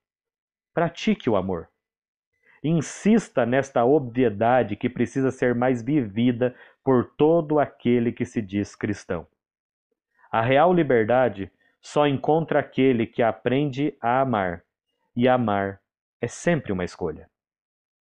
Pratique 0.74 1.30
o 1.30 1.36
amor. 1.36 1.69
Insista 2.64 3.46
nesta 3.46 3.86
obviedade 3.86 4.76
que 4.76 4.90
precisa 4.90 5.32
ser 5.32 5.56
mais 5.56 5.82
vivida 5.82 6.56
por 6.84 7.06
todo 7.18 7.60
aquele 7.60 8.12
que 8.12 8.26
se 8.26 8.42
diz 8.42 8.76
cristão. 8.76 9.26
A 10.32 10.42
real 10.42 10.74
liberdade 10.74 11.52
só 11.82 12.06
encontra 12.06 12.60
aquele 12.60 13.08
que 13.08 13.24
aprende 13.24 13.96
a 14.02 14.22
amar, 14.22 14.64
e 15.16 15.28
amar 15.28 15.82
é 16.22 16.28
sempre 16.28 16.72
uma 16.72 16.84
escolha. 16.84 17.30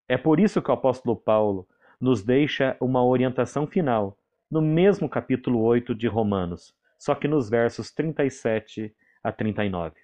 É 0.08 0.18
por 0.18 0.40
isso 0.40 0.62
que 0.62 0.72
o 0.72 0.74
apóstolo 0.74 1.16
Paulo 1.16 1.68
nos 2.00 2.24
deixa 2.24 2.76
uma 2.80 3.04
orientação 3.04 3.68
final 3.68 4.18
no 4.50 4.62
mesmo 4.62 5.10
capítulo 5.10 5.62
8 5.62 5.94
de 5.94 6.08
Romanos, 6.08 6.74
só 6.98 7.14
que 7.14 7.28
nos 7.28 7.50
versos 7.50 7.92
37 7.92 8.96
a 9.24 9.32
39. 9.32 9.96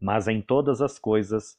Mas 0.00 0.26
em 0.28 0.42
todas 0.42 0.80
as 0.80 0.98
coisas 0.98 1.58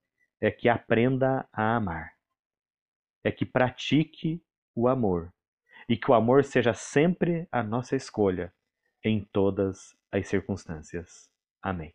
é 0.41 0.49
que 0.51 0.67
aprenda 0.67 1.47
a 1.53 1.75
amar, 1.75 2.13
é 3.23 3.31
que 3.31 3.45
pratique 3.45 4.43
o 4.75 4.87
amor 4.87 5.31
e 5.87 5.95
que 5.95 6.09
o 6.09 6.13
amor 6.13 6.43
seja 6.43 6.73
sempre 6.73 7.47
a 7.51 7.61
nossa 7.61 7.95
escolha 7.95 8.53
em 9.03 9.23
todas 9.31 9.95
as 10.11 10.27
circunstâncias. 10.27 11.29
Amém. 11.61 11.93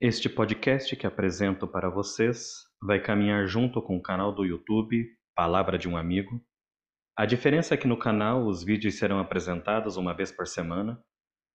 Este 0.00 0.28
podcast 0.28 0.94
que 0.96 1.06
apresento 1.06 1.66
para 1.66 1.88
vocês 1.88 2.64
vai 2.82 3.00
caminhar 3.00 3.46
junto 3.46 3.80
com 3.80 3.96
o 3.96 4.02
canal 4.02 4.32
do 4.32 4.44
YouTube 4.44 5.16
Palavra 5.34 5.78
de 5.78 5.88
um 5.88 5.96
Amigo 5.96 6.44
a 7.18 7.26
diferença 7.26 7.74
é 7.74 7.76
que 7.76 7.88
no 7.88 7.98
canal 7.98 8.46
os 8.46 8.62
vídeos 8.62 8.96
serão 8.96 9.18
apresentados 9.18 9.96
uma 9.96 10.14
vez 10.14 10.30
por 10.30 10.46
semana, 10.46 11.04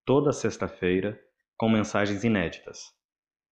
toda 0.05 0.33
sexta-feira, 0.33 1.17
com 1.57 1.69
mensagens 1.69 2.25
inéditas. 2.25 2.81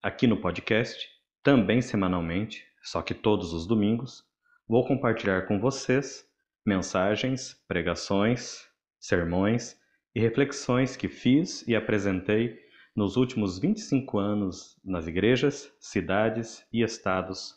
Aqui 0.03 0.27
no 0.27 0.41
podcast, 0.41 1.07
também 1.43 1.81
semanalmente, 1.81 2.65
só 2.83 3.01
que 3.01 3.13
todos 3.13 3.53
os 3.53 3.65
domingos, 3.65 4.23
vou 4.67 4.85
compartilhar 4.85 5.47
com 5.47 5.59
vocês 5.59 6.25
mensagens, 6.65 7.61
pregações, 7.67 8.67
sermões 8.99 9.79
e 10.13 10.19
reflexões 10.19 10.95
que 10.95 11.07
fiz 11.07 11.67
e 11.67 11.75
apresentei 11.75 12.59
nos 12.95 13.15
últimos 13.15 13.57
25 13.57 14.19
anos 14.19 14.79
nas 14.83 15.07
igrejas, 15.07 15.73
cidades 15.79 16.65
e 16.71 16.83
estados 16.83 17.55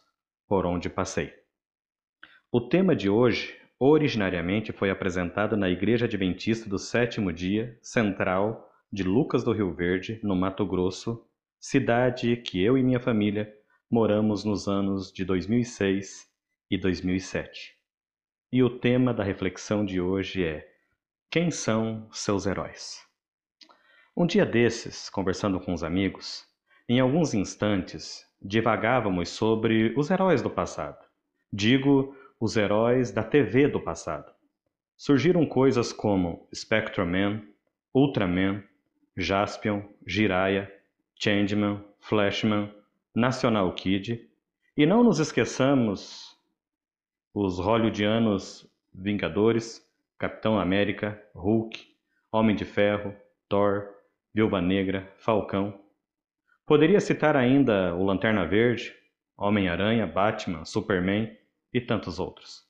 por 0.48 0.64
onde 0.64 0.88
passei. 0.88 1.32
O 2.50 2.60
tema 2.60 2.94
de 2.94 3.10
hoje 3.10 3.54
originariamente 3.78 4.72
foi 4.72 4.88
apresentado 4.88 5.56
na 5.56 5.68
Igreja 5.68 6.06
Adventista 6.06 6.68
do 6.68 6.78
Sétimo 6.78 7.32
Dia 7.32 7.76
Central 7.82 8.70
de 8.90 9.02
Lucas 9.02 9.42
do 9.42 9.52
Rio 9.52 9.74
Verde, 9.74 10.20
no 10.22 10.36
Mato 10.36 10.64
Grosso, 10.64 11.26
cidade 11.58 12.36
que 12.36 12.62
eu 12.62 12.78
e 12.78 12.82
minha 12.82 13.00
família 13.00 13.52
moramos 13.90 14.44
nos 14.44 14.66
anos 14.66 15.12
de 15.12 15.24
2006 15.24 16.28
e 16.70 16.78
2007. 16.78 17.74
E 18.52 18.62
o 18.62 18.78
tema 18.78 19.12
da 19.12 19.22
reflexão 19.22 19.84
de 19.84 20.00
hoje 20.00 20.44
é: 20.44 20.66
Quem 21.30 21.50
são 21.50 22.08
seus 22.12 22.46
heróis? 22.46 23.02
Um 24.16 24.26
dia 24.26 24.46
desses, 24.46 25.10
conversando 25.10 25.60
com 25.60 25.72
os 25.72 25.82
amigos, 25.82 26.44
em 26.88 27.00
alguns 27.00 27.34
instantes 27.34 28.24
divagávamos 28.40 29.30
sobre 29.30 29.92
os 29.96 30.10
heróis 30.10 30.42
do 30.42 30.50
passado. 30.50 31.04
Digo, 31.52 32.16
os 32.38 32.56
heróis 32.56 33.10
da 33.10 33.22
TV 33.22 33.68
do 33.68 33.80
passado. 33.80 34.32
Surgiram 34.96 35.46
coisas 35.46 35.92
como 35.92 36.48
Spectreman, 36.54 37.42
Ultraman, 37.94 38.62
Jaspion, 39.16 39.82
Jiraiya, 40.06 40.70
Changeman, 41.16 41.84
Flashman, 42.00 42.72
National 43.14 43.73
Kid, 43.75 44.28
e 44.76 44.85
não 44.85 45.04
nos 45.04 45.21
esqueçamos 45.21 46.37
os 47.33 47.61
hollywoodianos 47.61 48.68
Vingadores, 48.92 49.80
Capitão 50.18 50.59
América, 50.59 51.23
Hulk, 51.33 51.87
Homem 52.33 52.56
de 52.56 52.64
Ferro, 52.64 53.14
Thor, 53.49 53.88
Viúva 54.35 54.61
Negra, 54.61 55.12
Falcão. 55.16 55.80
Poderia 56.66 56.99
citar 56.99 57.37
ainda 57.37 57.94
o 57.94 58.04
Lanterna 58.04 58.44
Verde, 58.44 58.92
Homem-Aranha, 59.37 60.09
Batman, 60.09 60.64
Superman 60.64 61.37
e 61.73 61.80
tantos 61.80 62.18
outros. 62.18 62.64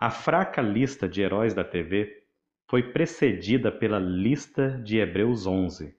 A 0.00 0.10
fraca 0.10 0.60
lista 0.60 1.08
de 1.08 1.22
heróis 1.22 1.54
da 1.54 1.62
TV 1.62 2.26
foi 2.68 2.92
precedida 2.92 3.70
pela 3.70 4.00
lista 4.00 4.70
de 4.82 4.98
Hebreus 4.98 5.46
11, 5.46 5.96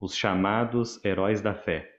os 0.00 0.16
chamados 0.16 1.04
heróis 1.04 1.42
da 1.42 1.54
fé: 1.54 1.91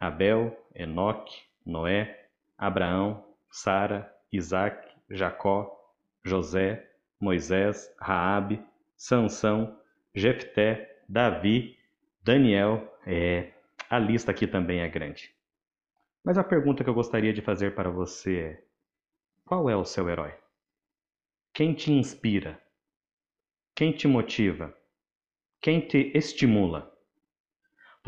Abel, 0.00 0.56
Enoque, 0.74 1.42
Noé, 1.64 2.28
Abraão, 2.56 3.24
Sara, 3.50 4.12
Isaac, 4.32 4.88
Jacó, 5.10 5.94
José, 6.24 6.90
Moisés, 7.20 7.94
Raabe, 8.00 8.62
Sansão, 8.96 9.78
Jefté, 10.14 11.02
Davi, 11.08 11.78
Daniel, 12.22 12.98
é, 13.06 13.52
a 13.88 13.98
lista 13.98 14.30
aqui 14.30 14.46
também 14.46 14.80
é 14.80 14.88
grande. 14.88 15.34
Mas 16.22 16.36
a 16.36 16.44
pergunta 16.44 16.84
que 16.84 16.90
eu 16.90 16.94
gostaria 16.94 17.32
de 17.32 17.40
fazer 17.40 17.74
para 17.74 17.90
você 17.90 18.38
é: 18.38 18.64
qual 19.44 19.70
é 19.70 19.76
o 19.76 19.84
seu 19.84 20.08
herói? 20.08 20.34
Quem 21.54 21.72
te 21.74 21.90
inspira? 21.90 22.60
Quem 23.74 23.92
te 23.92 24.06
motiva? 24.06 24.76
Quem 25.60 25.80
te 25.80 26.12
estimula? 26.14 26.94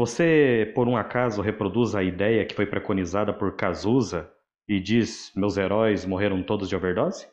Você, 0.01 0.73
por 0.75 0.89
um 0.89 0.97
acaso, 0.97 1.43
reproduz 1.43 1.95
a 1.95 2.03
ideia 2.03 2.47
que 2.47 2.55
foi 2.55 2.65
preconizada 2.65 3.35
por 3.35 3.55
Cazuza 3.55 4.33
e 4.67 4.81
diz: 4.81 5.31
Meus 5.37 5.59
heróis 5.59 6.07
morreram 6.07 6.43
todos 6.43 6.71
de 6.71 6.75
overdose? 6.75 7.29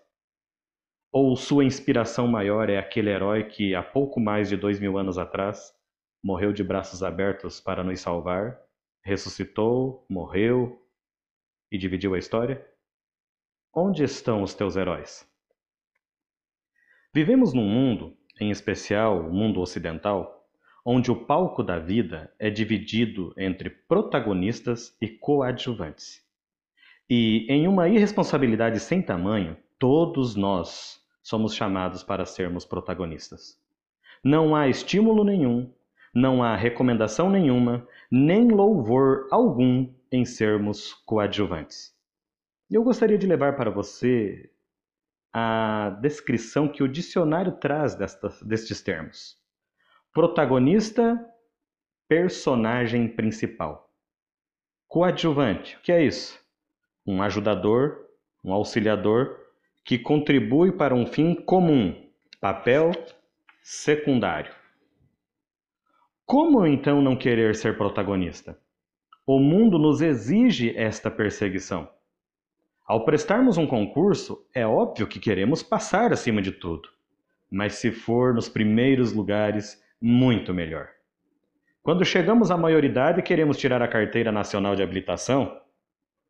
Ou 1.09 1.33
sua 1.37 1.63
inspiração 1.63 2.27
maior 2.27 2.69
é 2.69 2.77
aquele 2.77 3.09
herói 3.09 3.45
que, 3.45 3.73
há 3.73 3.81
pouco 3.81 4.19
mais 4.19 4.49
de 4.49 4.57
dois 4.57 4.81
mil 4.81 4.97
anos 4.97 5.17
atrás, 5.17 5.73
morreu 6.21 6.51
de 6.51 6.61
braços 6.61 7.01
abertos 7.03 7.61
para 7.61 7.85
nos 7.85 8.01
salvar, 8.01 8.59
ressuscitou, 9.01 10.05
morreu 10.09 10.77
e 11.71 11.77
dividiu 11.77 12.15
a 12.15 12.19
história? 12.19 12.67
Onde 13.73 14.03
estão 14.03 14.43
os 14.43 14.53
teus 14.53 14.75
heróis? 14.75 15.25
Vivemos 17.13 17.53
num 17.53 17.65
mundo, 17.65 18.17
em 18.41 18.51
especial 18.51 19.21
o 19.21 19.31
mundo 19.31 19.61
ocidental, 19.61 20.36
onde 20.89 21.11
o 21.11 21.15
palco 21.17 21.61
da 21.61 21.77
vida 21.77 22.33
é 22.39 22.49
dividido 22.49 23.33
entre 23.37 23.69
protagonistas 23.69 24.95
e 25.01 25.09
coadjuvantes. 25.09 26.23
E, 27.09 27.45
em 27.49 27.67
uma 27.67 27.89
irresponsabilidade 27.89 28.79
sem 28.79 29.01
tamanho, 29.01 29.57
todos 29.77 30.33
nós 30.33 31.05
somos 31.21 31.53
chamados 31.53 32.03
para 32.03 32.25
sermos 32.25 32.63
protagonistas. 32.63 33.59
Não 34.23 34.55
há 34.55 34.69
estímulo 34.69 35.25
nenhum, 35.25 35.69
não 36.15 36.41
há 36.41 36.55
recomendação 36.55 37.29
nenhuma, 37.29 37.85
nem 38.09 38.47
louvor 38.47 39.27
algum 39.29 39.93
em 40.09 40.23
sermos 40.23 40.93
coadjuvantes. 41.05 41.93
E 42.71 42.75
eu 42.75 42.83
gostaria 42.85 43.17
de 43.17 43.27
levar 43.27 43.57
para 43.57 43.69
você 43.69 44.49
a 45.33 45.97
descrição 46.01 46.65
que 46.65 46.81
o 46.81 46.87
dicionário 46.87 47.51
traz 47.57 47.93
desta, 47.93 48.29
destes 48.41 48.81
termos: 48.81 49.36
protagonista, 50.17 51.23
personagem 52.09 53.07
principal. 53.07 53.93
Coadjuvante, 54.87 55.77
o 55.77 55.81
que 55.81 55.91
é 55.91 56.03
isso? 56.03 56.43
Um 57.05 57.21
ajudador, 57.21 58.03
um 58.43 58.51
auxiliador 58.51 59.39
que 59.85 59.99
contribui 59.99 60.71
para 60.71 60.95
um 60.95 61.05
fim 61.05 61.35
comum, 61.35 62.09
papel 62.41 62.89
secundário. 63.61 64.51
Como 66.25 66.65
então 66.65 66.99
não 66.99 67.15
querer 67.15 67.53
ser 67.53 67.77
protagonista? 67.77 68.59
O 69.23 69.39
mundo 69.39 69.77
nos 69.77 70.01
exige 70.01 70.75
esta 70.75 71.11
perseguição. 71.11 71.87
Ao 72.87 73.05
prestarmos 73.05 73.55
um 73.55 73.67
concurso, 73.67 74.43
é 74.51 74.65
óbvio 74.65 75.05
que 75.05 75.19
queremos 75.19 75.61
passar 75.61 76.11
acima 76.11 76.41
de 76.41 76.53
tudo, 76.53 76.89
mas 77.51 77.75
se 77.75 77.91
for 77.91 78.33
nos 78.33 78.49
primeiros 78.49 79.13
lugares, 79.13 79.85
muito 80.01 80.53
melhor. 80.53 80.89
Quando 81.81 82.03
chegamos 82.03 82.51
à 82.51 82.57
maioridade 82.57 83.19
e 83.19 83.23
queremos 83.23 83.57
tirar 83.57 83.81
a 83.81 83.87
carteira 83.87 84.31
nacional 84.31 84.75
de 84.75 84.83
habilitação, 84.83 85.59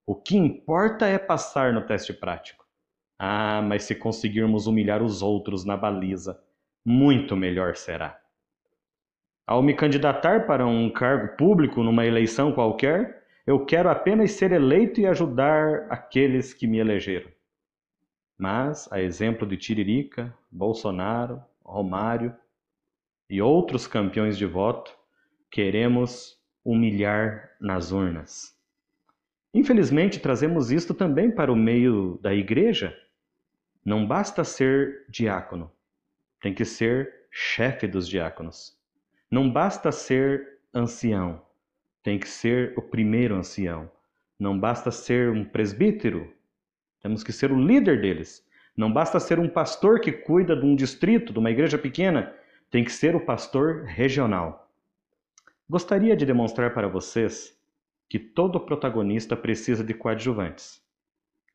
o 0.06 0.16
que 0.16 0.38
importa 0.38 1.08
é 1.08 1.18
passar 1.18 1.74
no 1.74 1.86
teste 1.86 2.14
prático. 2.14 2.66
Ah, 3.20 3.62
mas 3.62 3.84
se 3.84 3.96
conseguirmos 3.96 4.68
humilhar 4.68 5.02
os 5.02 5.22
outros 5.22 5.66
na 5.66 5.76
baliza, 5.76 6.40
muito 6.86 7.36
melhor 7.36 7.76
será. 7.76 8.20
Ao 9.46 9.64
me 9.64 9.74
candidatar 9.74 10.46
para 10.46 10.66
um 10.66 10.90
cargo 10.90 11.36
público 11.36 11.82
numa 11.82 12.06
eleição 12.06 12.52
qualquer, 12.52 13.26
eu 13.46 13.66
quero 13.66 13.90
apenas 13.90 14.32
ser 14.32 14.52
eleito 14.52 15.02
e 15.02 15.08
ajudar 15.08 15.88
aqueles 15.90 16.54
que 16.54 16.68
me 16.68 16.78
elegeram. 16.78 17.32
Mas, 18.38 18.92
a 18.92 19.02
exemplo 19.02 19.48
de 19.48 19.58
Tiririca, 19.58 20.34
Bolsonaro, 20.52 21.42
Romário 21.64 22.36
e 23.30 23.42
outros 23.42 23.88
campeões 23.88 24.38
de 24.38 24.46
voto, 24.46 24.96
queremos 25.52 26.38
humilhar 26.64 27.52
nas 27.60 27.92
urnas. 27.92 28.56
Infelizmente, 29.54 30.20
trazemos 30.20 30.72
isto 30.72 30.94
também 30.94 31.32
para 31.32 31.52
o 31.52 31.56
meio 31.56 32.20
da 32.22 32.34
igreja 32.34 32.96
não 33.88 34.06
basta 34.06 34.44
ser 34.44 35.06
diácono, 35.08 35.72
tem 36.42 36.54
que 36.54 36.66
ser 36.66 37.10
chefe 37.32 37.88
dos 37.88 38.06
diáconos. 38.06 38.78
Não 39.32 39.50
basta 39.50 39.94
ser 39.94 40.60
ancião, 40.74 41.42
tem 42.04 42.20
que 42.20 42.28
ser 42.28 42.74
o 42.78 42.82
primeiro 42.82 43.34
ancião. 43.34 43.90
Não 44.38 44.60
basta 44.60 44.92
ser 44.92 45.30
um 45.30 45.46
presbítero, 45.46 46.30
temos 47.00 47.24
que 47.24 47.32
ser 47.32 47.50
o 47.50 47.66
líder 47.66 48.02
deles. 48.02 48.46
Não 48.76 48.92
basta 48.92 49.22
ser 49.22 49.40
um 49.40 49.48
pastor 49.48 50.02
que 50.02 50.12
cuida 50.12 50.54
de 50.54 50.66
um 50.66 50.76
distrito, 50.76 51.32
de 51.32 51.40
uma 51.40 51.50
igreja 51.50 51.78
pequena, 51.78 52.36
tem 52.70 52.84
que 52.84 52.92
ser 52.92 53.16
o 53.16 53.26
pastor 53.26 53.84
regional. 53.86 54.72
Gostaria 55.70 56.16
de 56.16 56.26
demonstrar 56.26 56.74
para 56.74 56.88
vocês 56.88 57.58
que 58.10 58.20
todo 58.20 58.60
protagonista 58.60 59.36
precisa 59.36 59.84
de 59.84 59.94
coadjuvantes. 59.94 60.82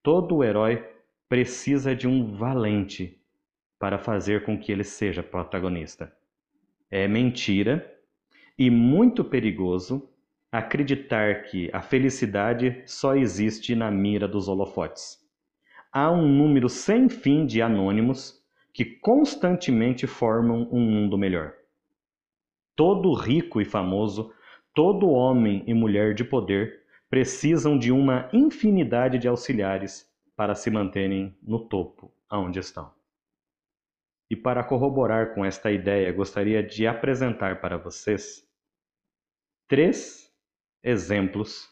Todo 0.03 0.45
herói 0.45 0.87
precisa 1.29 1.95
de 1.95 2.07
um 2.07 2.35
valente 2.37 3.19
para 3.79 3.99
fazer 3.99 4.45
com 4.45 4.59
que 4.59 4.71
ele 4.71 4.85
seja 4.85 5.23
protagonista. 5.23 6.15
É 6.91 7.09
mentira 7.09 7.91
e 8.59 8.71
muito 8.71 9.25
perigoso 9.25 10.09
acreditar 10.51 11.45
que 11.45 11.71
a 11.73 11.81
felicidade 11.81 12.83
só 12.85 13.17
existe 13.17 13.75
na 13.75 13.91
mira 13.91 14.29
dos 14.29 14.49
holofotes. 14.49 15.19
Há 15.91 16.11
um 16.11 16.29
número 16.29 16.69
sem 16.69 17.09
fim 17.09 17.47
de 17.47 17.63
anônimos 17.63 18.42
que 18.73 18.85
constantemente 18.85 20.07
formam 20.07 20.69
um 20.73 20.81
mundo 20.81 21.19
melhor. 21.19 21.55
Todo 22.75 23.13
rico 23.13 23.61
e 23.61 23.65
famoso, 23.65 24.33
todo 24.75 25.11
homem 25.11 25.63
e 25.67 25.75
mulher 25.75 26.15
de 26.15 26.25
poder 26.25 26.83
precisam 27.11 27.79
de 27.79 27.93
uma 27.93 28.31
infinidade 28.33 29.19
de 29.19 29.29
auxiliares 29.29 30.11
para 30.35 30.55
se 30.55 30.71
manterem 30.71 31.37
no 31.43 31.69
topo 31.69 32.11
aonde 32.29 32.59
estão. 32.59 32.91
E 34.31 34.35
para 34.35 34.65
corroborar 34.65 35.35
com 35.35 35.45
esta 35.45 35.71
ideia, 35.71 36.11
gostaria 36.11 36.63
de 36.63 36.87
apresentar 36.87 37.61
para 37.61 37.77
vocês 37.77 38.49
três 39.69 40.35
exemplos 40.83 41.71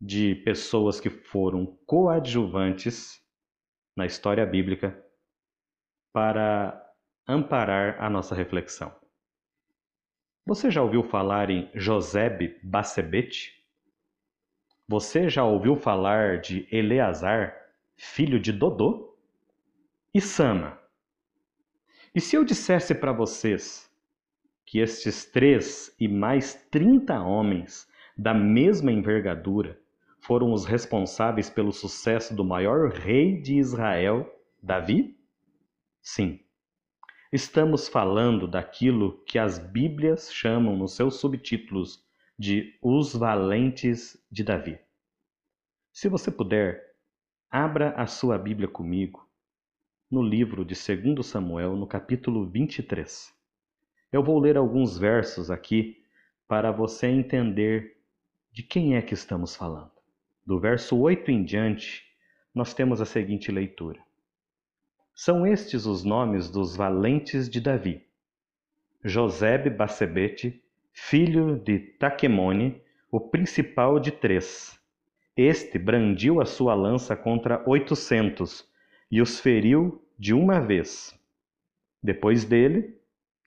de 0.00 0.34
pessoas 0.36 0.98
que 0.98 1.10
foram 1.10 1.78
coadjuvantes 1.84 3.22
na 3.94 4.06
história 4.06 4.46
bíblica 4.46 5.05
para 6.16 6.82
amparar 7.28 8.02
a 8.02 8.08
nossa 8.08 8.34
reflexão. 8.34 8.90
Você 10.46 10.70
já 10.70 10.82
ouviu 10.82 11.02
falar 11.02 11.50
em 11.50 11.70
Josebe 11.74 12.58
Bassebete? 12.62 13.62
Você 14.88 15.28
já 15.28 15.44
ouviu 15.44 15.76
falar 15.76 16.40
de 16.40 16.66
Eleazar, 16.72 17.54
filho 17.98 18.40
de 18.40 18.50
Dodô? 18.50 19.14
E 20.14 20.18
Sama? 20.18 20.80
E 22.14 22.20
se 22.22 22.34
eu 22.34 22.44
dissesse 22.44 22.94
para 22.94 23.12
vocês 23.12 23.86
que 24.64 24.78
estes 24.78 25.26
três 25.26 25.94
e 26.00 26.08
mais 26.08 26.54
trinta 26.70 27.20
homens 27.20 27.86
da 28.16 28.32
mesma 28.32 28.90
envergadura 28.90 29.78
foram 30.20 30.50
os 30.54 30.64
responsáveis 30.64 31.50
pelo 31.50 31.72
sucesso 31.72 32.34
do 32.34 32.42
maior 32.42 32.88
rei 32.88 33.38
de 33.38 33.58
Israel, 33.58 34.34
Davi? 34.62 35.14
Sim. 36.06 36.38
Estamos 37.32 37.88
falando 37.88 38.46
daquilo 38.46 39.24
que 39.24 39.40
as 39.40 39.58
Bíblias 39.58 40.32
chamam 40.32 40.76
nos 40.76 40.94
seus 40.94 41.16
subtítulos 41.16 42.00
de 42.38 42.78
Os 42.80 43.12
Valentes 43.12 44.16
de 44.30 44.44
Davi. 44.44 44.78
Se 45.92 46.08
você 46.08 46.30
puder, 46.30 46.80
abra 47.50 47.90
a 47.96 48.06
sua 48.06 48.38
Bíblia 48.38 48.68
comigo 48.68 49.28
no 50.08 50.22
livro 50.22 50.64
de 50.64 50.76
2 50.76 51.26
Samuel, 51.26 51.74
no 51.74 51.88
capítulo 51.88 52.48
23. 52.48 53.34
Eu 54.12 54.22
vou 54.22 54.38
ler 54.38 54.56
alguns 54.56 54.96
versos 54.96 55.50
aqui 55.50 56.04
para 56.46 56.70
você 56.70 57.08
entender 57.08 58.00
de 58.52 58.62
quem 58.62 58.94
é 58.94 59.02
que 59.02 59.14
estamos 59.14 59.56
falando. 59.56 59.90
Do 60.46 60.60
verso 60.60 60.96
8 60.96 61.32
em 61.32 61.42
diante, 61.42 62.04
nós 62.54 62.72
temos 62.72 63.00
a 63.00 63.04
seguinte 63.04 63.50
leitura: 63.50 64.05
São 65.18 65.46
estes 65.46 65.86
os 65.86 66.04
nomes 66.04 66.50
dos 66.50 66.76
valentes 66.76 67.48
de 67.48 67.58
Davi: 67.58 68.02
Josebe 69.02 69.70
Bassebete, 69.70 70.62
filho 70.92 71.56
de 71.56 71.78
Taquemone, 71.78 72.82
o 73.10 73.18
principal 73.18 73.98
de 73.98 74.10
três. 74.10 74.78
Este 75.34 75.78
brandiu 75.78 76.38
a 76.38 76.44
sua 76.44 76.74
lança 76.74 77.16
contra 77.16 77.66
oitocentos 77.66 78.68
e 79.10 79.22
os 79.22 79.40
feriu 79.40 80.04
de 80.18 80.34
uma 80.34 80.60
vez. 80.60 81.18
Depois 82.02 82.44
dele, 82.44 83.00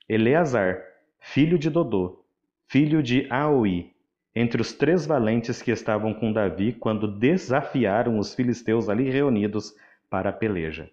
Eleazar, 0.09 0.81
filho 1.19 1.59
de 1.59 1.69
Dodô, 1.69 2.25
filho 2.67 3.03
de 3.03 3.27
Aoi, 3.29 3.93
entre 4.35 4.59
os 4.59 4.73
três 4.73 5.05
valentes 5.05 5.61
que 5.61 5.69
estavam 5.69 6.15
com 6.15 6.33
Davi 6.33 6.73
quando 6.73 7.07
desafiaram 7.07 8.17
os 8.17 8.33
filisteus 8.33 8.89
ali 8.89 9.07
reunidos 9.07 9.75
para 10.09 10.31
a 10.31 10.33
peleja. 10.33 10.89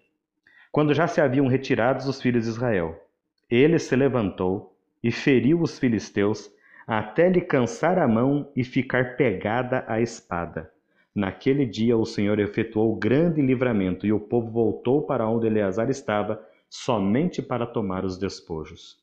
Quando 0.77 0.93
já 0.93 1.07
se 1.07 1.19
haviam 1.19 1.47
retirados 1.47 2.07
os 2.07 2.21
filhos 2.21 2.43
de 2.43 2.51
Israel, 2.51 3.03
ele 3.49 3.79
se 3.79 3.95
levantou 3.95 4.77
e 5.01 5.11
feriu 5.11 5.59
os 5.59 5.79
filisteus 5.79 6.51
até 6.85 7.27
lhe 7.27 7.41
cansar 7.41 7.97
a 7.97 8.07
mão 8.07 8.51
e 8.55 8.63
ficar 8.63 9.17
pegada 9.17 9.83
a 9.87 9.99
espada. 9.99 10.71
Naquele 11.15 11.65
dia 11.65 11.97
o 11.97 12.05
Senhor 12.05 12.37
efetuou 12.37 12.95
grande 12.95 13.41
livramento 13.41 14.05
e 14.05 14.13
o 14.13 14.19
povo 14.19 14.51
voltou 14.51 15.01
para 15.01 15.27
onde 15.27 15.47
Eleazar 15.47 15.89
estava, 15.89 16.39
somente 16.69 17.41
para 17.41 17.65
tomar 17.65 18.05
os 18.05 18.15
despojos. 18.15 18.99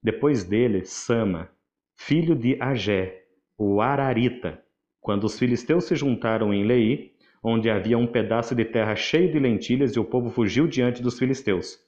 Depois 0.00 0.44
dele, 0.44 0.84
Sama, 0.84 1.50
filho 1.96 2.36
de 2.36 2.56
Agé, 2.62 3.24
o 3.58 3.80
Ararita, 3.80 4.62
quando 5.00 5.24
os 5.24 5.36
filisteus 5.36 5.86
se 5.86 5.96
juntaram 5.96 6.54
em 6.54 6.62
Lei, 6.62 7.15
onde 7.48 7.70
havia 7.70 7.96
um 7.96 8.08
pedaço 8.08 8.56
de 8.56 8.64
terra 8.64 8.96
cheio 8.96 9.30
de 9.30 9.38
lentilhas 9.38 9.94
e 9.94 10.00
o 10.00 10.04
povo 10.04 10.30
fugiu 10.30 10.66
diante 10.66 11.00
dos 11.00 11.16
filisteus. 11.16 11.78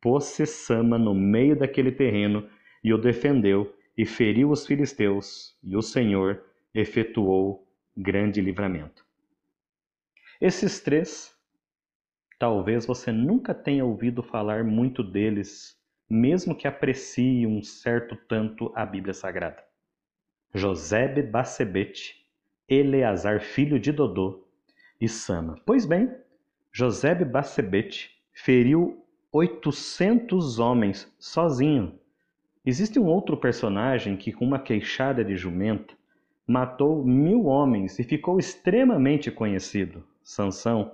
Pôs-se 0.00 0.44
Sama 0.44 0.98
no 0.98 1.14
meio 1.14 1.56
daquele 1.56 1.92
terreno 1.92 2.48
e 2.82 2.92
o 2.92 2.98
defendeu 2.98 3.72
e 3.96 4.04
feriu 4.04 4.50
os 4.50 4.66
filisteus, 4.66 5.56
e 5.62 5.76
o 5.76 5.80
Senhor 5.80 6.42
efetuou 6.74 7.64
grande 7.96 8.40
livramento. 8.40 9.06
Esses 10.40 10.80
três, 10.80 11.32
talvez 12.36 12.84
você 12.84 13.12
nunca 13.12 13.54
tenha 13.54 13.84
ouvido 13.84 14.24
falar 14.24 14.64
muito 14.64 15.04
deles, 15.04 15.80
mesmo 16.10 16.52
que 16.52 16.66
aprecie 16.66 17.46
um 17.46 17.62
certo 17.62 18.16
tanto 18.28 18.72
a 18.74 18.84
Bíblia 18.84 19.14
Sagrada. 19.14 19.62
Josebe 20.52 21.22
Bassebete, 21.22 22.26
Eleazar 22.68 23.40
filho 23.40 23.78
de 23.78 23.92
Dodô 23.92 24.45
e 25.00 25.08
Sama. 25.08 25.60
Pois 25.64 25.86
bem, 25.86 26.10
Josebe 26.72 27.24
Bassebete 27.24 28.10
feriu 28.32 29.04
800 29.32 30.58
homens 30.58 31.12
sozinho. 31.18 31.98
Existe 32.64 32.98
um 32.98 33.06
outro 33.06 33.36
personagem 33.36 34.16
que, 34.16 34.32
com 34.32 34.44
uma 34.44 34.58
queixada 34.58 35.24
de 35.24 35.36
jumenta, 35.36 35.94
matou 36.46 37.04
mil 37.04 37.46
homens 37.46 37.98
e 37.98 38.04
ficou 38.04 38.38
extremamente 38.38 39.30
conhecido, 39.30 40.04
Sansão. 40.22 40.92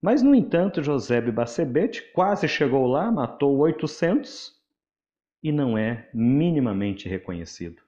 Mas, 0.00 0.22
no 0.22 0.34
entanto, 0.34 0.82
Josebe 0.82 1.30
Bassebete 1.30 2.02
quase 2.12 2.46
chegou 2.46 2.86
lá, 2.86 3.10
matou 3.10 3.56
800 3.58 4.54
e 5.42 5.52
não 5.52 5.78
é 5.78 6.08
minimamente 6.12 7.08
reconhecido. 7.08 7.82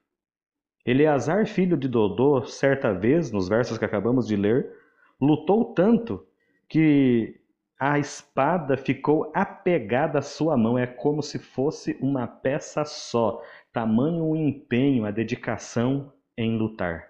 Eleazar, 0.85 1.45
filho 1.45 1.77
de 1.77 1.87
Dodô, 1.87 2.43
certa 2.45 2.93
vez, 2.93 3.31
nos 3.31 3.47
versos 3.47 3.77
que 3.77 3.85
acabamos 3.85 4.27
de 4.27 4.35
ler, 4.35 4.78
lutou 5.19 5.73
tanto 5.73 6.25
que 6.67 7.39
a 7.79 7.97
espada 7.97 8.75
ficou 8.75 9.31
apegada 9.33 10.19
à 10.19 10.21
sua 10.21 10.57
mão, 10.57 10.77
é 10.77 10.85
como 10.85 11.23
se 11.23 11.39
fosse 11.39 11.97
uma 12.01 12.27
peça 12.27 12.83
só, 12.83 13.41
tamanho 13.71 14.25
o 14.25 14.35
empenho, 14.35 15.05
a 15.05 15.11
dedicação 15.11 16.11
em 16.37 16.57
lutar. 16.57 17.07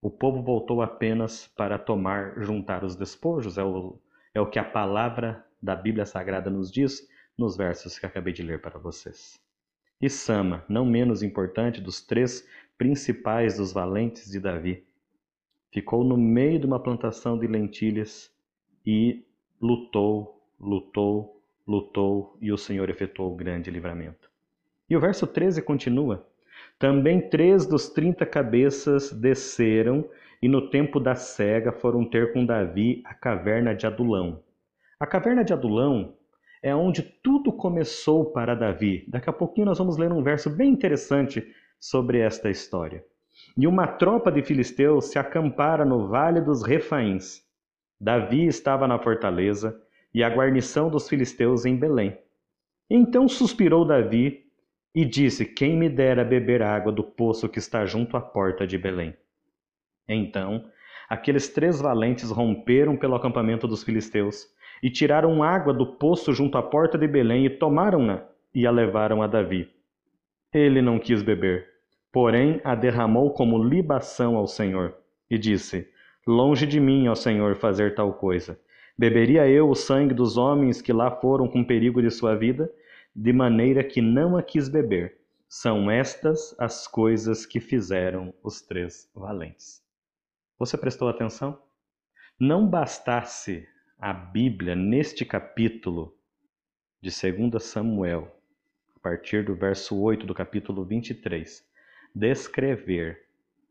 O 0.00 0.10
povo 0.10 0.42
voltou 0.42 0.80
apenas 0.80 1.46
para 1.48 1.78
tomar, 1.78 2.40
juntar 2.40 2.84
os 2.84 2.96
despojos, 2.96 3.58
é 3.58 3.64
o, 3.64 4.00
é 4.34 4.40
o 4.40 4.48
que 4.48 4.58
a 4.58 4.64
palavra 4.64 5.44
da 5.62 5.74
Bíblia 5.74 6.06
Sagrada 6.06 6.48
nos 6.48 6.70
diz 6.70 7.06
nos 7.36 7.56
versos 7.56 7.98
que 7.98 8.06
acabei 8.06 8.32
de 8.32 8.42
ler 8.42 8.60
para 8.60 8.78
vocês. 8.78 9.38
E 10.00 10.08
Sama, 10.08 10.64
não 10.68 10.86
menos 10.86 11.22
importante 11.22 11.80
dos 11.80 12.00
três 12.00 12.46
principais 12.78 13.58
dos 13.58 13.72
valentes 13.72 14.30
de 14.30 14.40
Davi. 14.40 14.87
Ficou 15.70 16.02
no 16.02 16.16
meio 16.16 16.58
de 16.58 16.66
uma 16.66 16.80
plantação 16.80 17.38
de 17.38 17.46
lentilhas 17.46 18.30
e 18.86 19.24
lutou, 19.60 20.42
lutou, 20.58 21.42
lutou, 21.66 22.36
e 22.40 22.50
o 22.50 22.56
Senhor 22.56 22.88
efetuou 22.88 23.32
o 23.32 23.36
grande 23.36 23.70
livramento. 23.70 24.30
E 24.88 24.96
o 24.96 25.00
verso 25.00 25.26
13 25.26 25.60
continua: 25.62 26.26
Também 26.78 27.28
três 27.28 27.66
dos 27.66 27.88
trinta 27.90 28.24
cabeças 28.24 29.12
desceram 29.12 30.08
e 30.40 30.48
no 30.48 30.70
tempo 30.70 30.98
da 30.98 31.14
cega 31.14 31.72
foram 31.72 32.04
ter 32.08 32.32
com 32.32 32.46
Davi 32.46 33.02
a 33.04 33.12
caverna 33.12 33.74
de 33.74 33.86
Adulão. 33.86 34.42
A 34.98 35.06
caverna 35.06 35.44
de 35.44 35.52
Adulão 35.52 36.14
é 36.62 36.74
onde 36.74 37.02
tudo 37.02 37.52
começou 37.52 38.32
para 38.32 38.54
Davi. 38.54 39.04
Daqui 39.08 39.28
a 39.28 39.32
pouquinho 39.32 39.66
nós 39.66 39.78
vamos 39.78 39.96
ler 39.96 40.12
um 40.12 40.22
verso 40.22 40.48
bem 40.50 40.70
interessante 40.70 41.46
sobre 41.78 42.18
esta 42.18 42.50
história. 42.50 43.04
E 43.56 43.66
uma 43.66 43.86
tropa 43.86 44.30
de 44.30 44.42
filisteus 44.42 45.06
se 45.06 45.18
acampara 45.18 45.84
no 45.84 46.08
vale 46.08 46.40
dos 46.40 46.62
Refaíns. 46.62 47.42
Davi 48.00 48.46
estava 48.46 48.86
na 48.86 48.98
fortaleza 48.98 49.80
e 50.14 50.22
a 50.22 50.28
guarnição 50.28 50.88
dos 50.88 51.08
filisteus 51.08 51.64
em 51.64 51.76
Belém. 51.76 52.16
Então 52.90 53.28
suspirou 53.28 53.84
Davi 53.84 54.44
e 54.94 55.04
disse: 55.04 55.44
Quem 55.44 55.76
me 55.76 55.88
dera 55.88 56.24
beber 56.24 56.62
água 56.62 56.92
do 56.92 57.02
poço 57.02 57.48
que 57.48 57.58
está 57.58 57.84
junto 57.84 58.16
à 58.16 58.20
porta 58.20 58.66
de 58.66 58.78
Belém? 58.78 59.14
Então 60.08 60.64
aqueles 61.08 61.48
três 61.48 61.80
valentes 61.80 62.30
romperam 62.30 62.96
pelo 62.96 63.14
acampamento 63.14 63.66
dos 63.66 63.82
filisteus 63.82 64.46
e 64.82 64.90
tiraram 64.90 65.42
água 65.42 65.72
do 65.72 65.96
poço 65.96 66.32
junto 66.32 66.56
à 66.56 66.62
porta 66.62 66.96
de 66.96 67.06
Belém 67.06 67.46
e 67.46 67.50
tomaram-na 67.50 68.24
e 68.54 68.66
a 68.66 68.70
levaram 68.70 69.22
a 69.22 69.26
Davi. 69.26 69.68
Ele 70.52 70.80
não 70.80 70.98
quis 70.98 71.22
beber, 71.22 71.66
porém 72.12 72.60
a 72.64 72.74
derramou 72.74 73.32
como 73.32 73.62
libação 73.62 74.36
ao 74.36 74.46
Senhor, 74.46 74.96
e 75.30 75.38
disse: 75.38 75.88
Longe 76.26 76.66
de 76.66 76.80
mim, 76.80 77.08
ó 77.08 77.14
Senhor, 77.14 77.56
fazer 77.56 77.94
tal 77.94 78.12
coisa. 78.12 78.58
Beberia 78.96 79.48
eu 79.48 79.70
o 79.70 79.74
sangue 79.74 80.12
dos 80.12 80.36
homens 80.36 80.82
que 80.82 80.92
lá 80.92 81.10
foram 81.10 81.46
com 81.48 81.64
perigo 81.64 82.02
de 82.02 82.10
sua 82.10 82.34
vida, 82.34 82.70
de 83.14 83.32
maneira 83.32 83.84
que 83.84 84.00
não 84.00 84.36
a 84.36 84.42
quis 84.42 84.68
beber. 84.68 85.18
São 85.48 85.90
estas 85.90 86.54
as 86.58 86.86
coisas 86.86 87.46
que 87.46 87.60
fizeram 87.60 88.34
os 88.42 88.60
três 88.60 89.10
valentes. 89.14 89.82
Você 90.58 90.76
prestou 90.76 91.08
atenção? 91.08 91.58
Não 92.38 92.66
bastasse 92.66 93.66
a 93.98 94.12
Bíblia 94.12 94.74
neste 94.74 95.24
capítulo 95.24 96.16
de 97.00 97.10
2 97.10 97.62
Samuel 97.62 98.36
a 98.96 98.98
partir 99.00 99.44
do 99.44 99.54
verso 99.54 99.96
8 99.96 100.26
do 100.26 100.34
capítulo 100.34 100.84
23, 100.84 101.67
descrever 102.14 103.26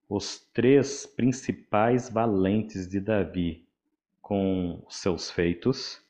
os 0.09 0.39
três 0.53 1.05
principais 1.05 2.09
valentes 2.09 2.87
de 2.87 2.99
Davi 2.99 3.67
com 4.21 4.83
seus 4.89 5.29
feitos, 5.29 6.01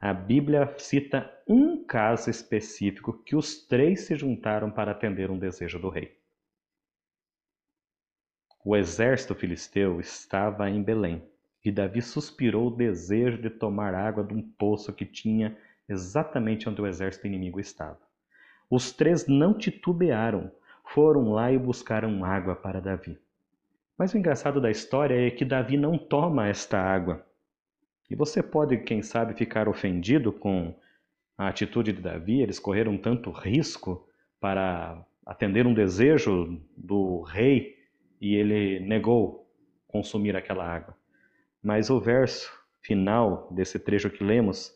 a 0.00 0.12
Bíblia 0.12 0.74
cita 0.78 1.28
um 1.46 1.84
caso 1.84 2.30
específico 2.30 3.12
que 3.24 3.34
os 3.34 3.66
três 3.66 4.02
se 4.02 4.16
juntaram 4.16 4.70
para 4.70 4.92
atender 4.92 5.30
um 5.30 5.38
desejo 5.38 5.78
do 5.78 5.88
rei. 5.88 6.16
O 8.64 8.76
exército 8.76 9.34
filisteu 9.34 10.00
estava 10.00 10.68
em 10.68 10.82
Belém 10.82 11.22
e 11.64 11.72
Davi 11.72 12.02
suspirou 12.02 12.68
o 12.68 12.76
desejo 12.76 13.40
de 13.40 13.50
tomar 13.50 13.94
água 13.94 14.22
de 14.22 14.34
um 14.34 14.42
poço 14.42 14.92
que 14.92 15.04
tinha 15.04 15.56
exatamente 15.88 16.68
onde 16.68 16.80
o 16.80 16.86
exército 16.86 17.26
inimigo 17.26 17.58
estava. 17.58 17.98
Os 18.70 18.92
três 18.92 19.26
não 19.26 19.54
titubearam, 19.54 20.52
foram 20.92 21.32
lá 21.32 21.52
e 21.52 21.58
buscaram 21.58 22.24
água 22.24 22.54
para 22.56 22.80
Davi. 22.80 23.18
Mas 23.96 24.14
o 24.14 24.18
engraçado 24.18 24.60
da 24.60 24.70
história 24.70 25.26
é 25.26 25.30
que 25.30 25.44
Davi 25.44 25.76
não 25.76 25.98
toma 25.98 26.48
esta 26.48 26.78
água. 26.78 27.24
E 28.10 28.14
você 28.14 28.42
pode, 28.42 28.78
quem 28.78 29.02
sabe, 29.02 29.34
ficar 29.34 29.68
ofendido 29.68 30.32
com 30.32 30.74
a 31.36 31.48
atitude 31.48 31.92
de 31.92 32.00
Davi, 32.00 32.40
eles 32.40 32.58
correram 32.58 32.96
tanto 32.96 33.30
risco 33.30 34.08
para 34.40 35.04
atender 35.26 35.66
um 35.66 35.74
desejo 35.74 36.60
do 36.76 37.22
rei 37.22 37.76
e 38.20 38.34
ele 38.34 38.80
negou 38.80 39.46
consumir 39.86 40.36
aquela 40.36 40.64
água. 40.64 40.96
Mas 41.62 41.90
o 41.90 42.00
verso 42.00 42.50
final 42.80 43.48
desse 43.50 43.78
trecho 43.78 44.10
que 44.10 44.24
lemos 44.24 44.72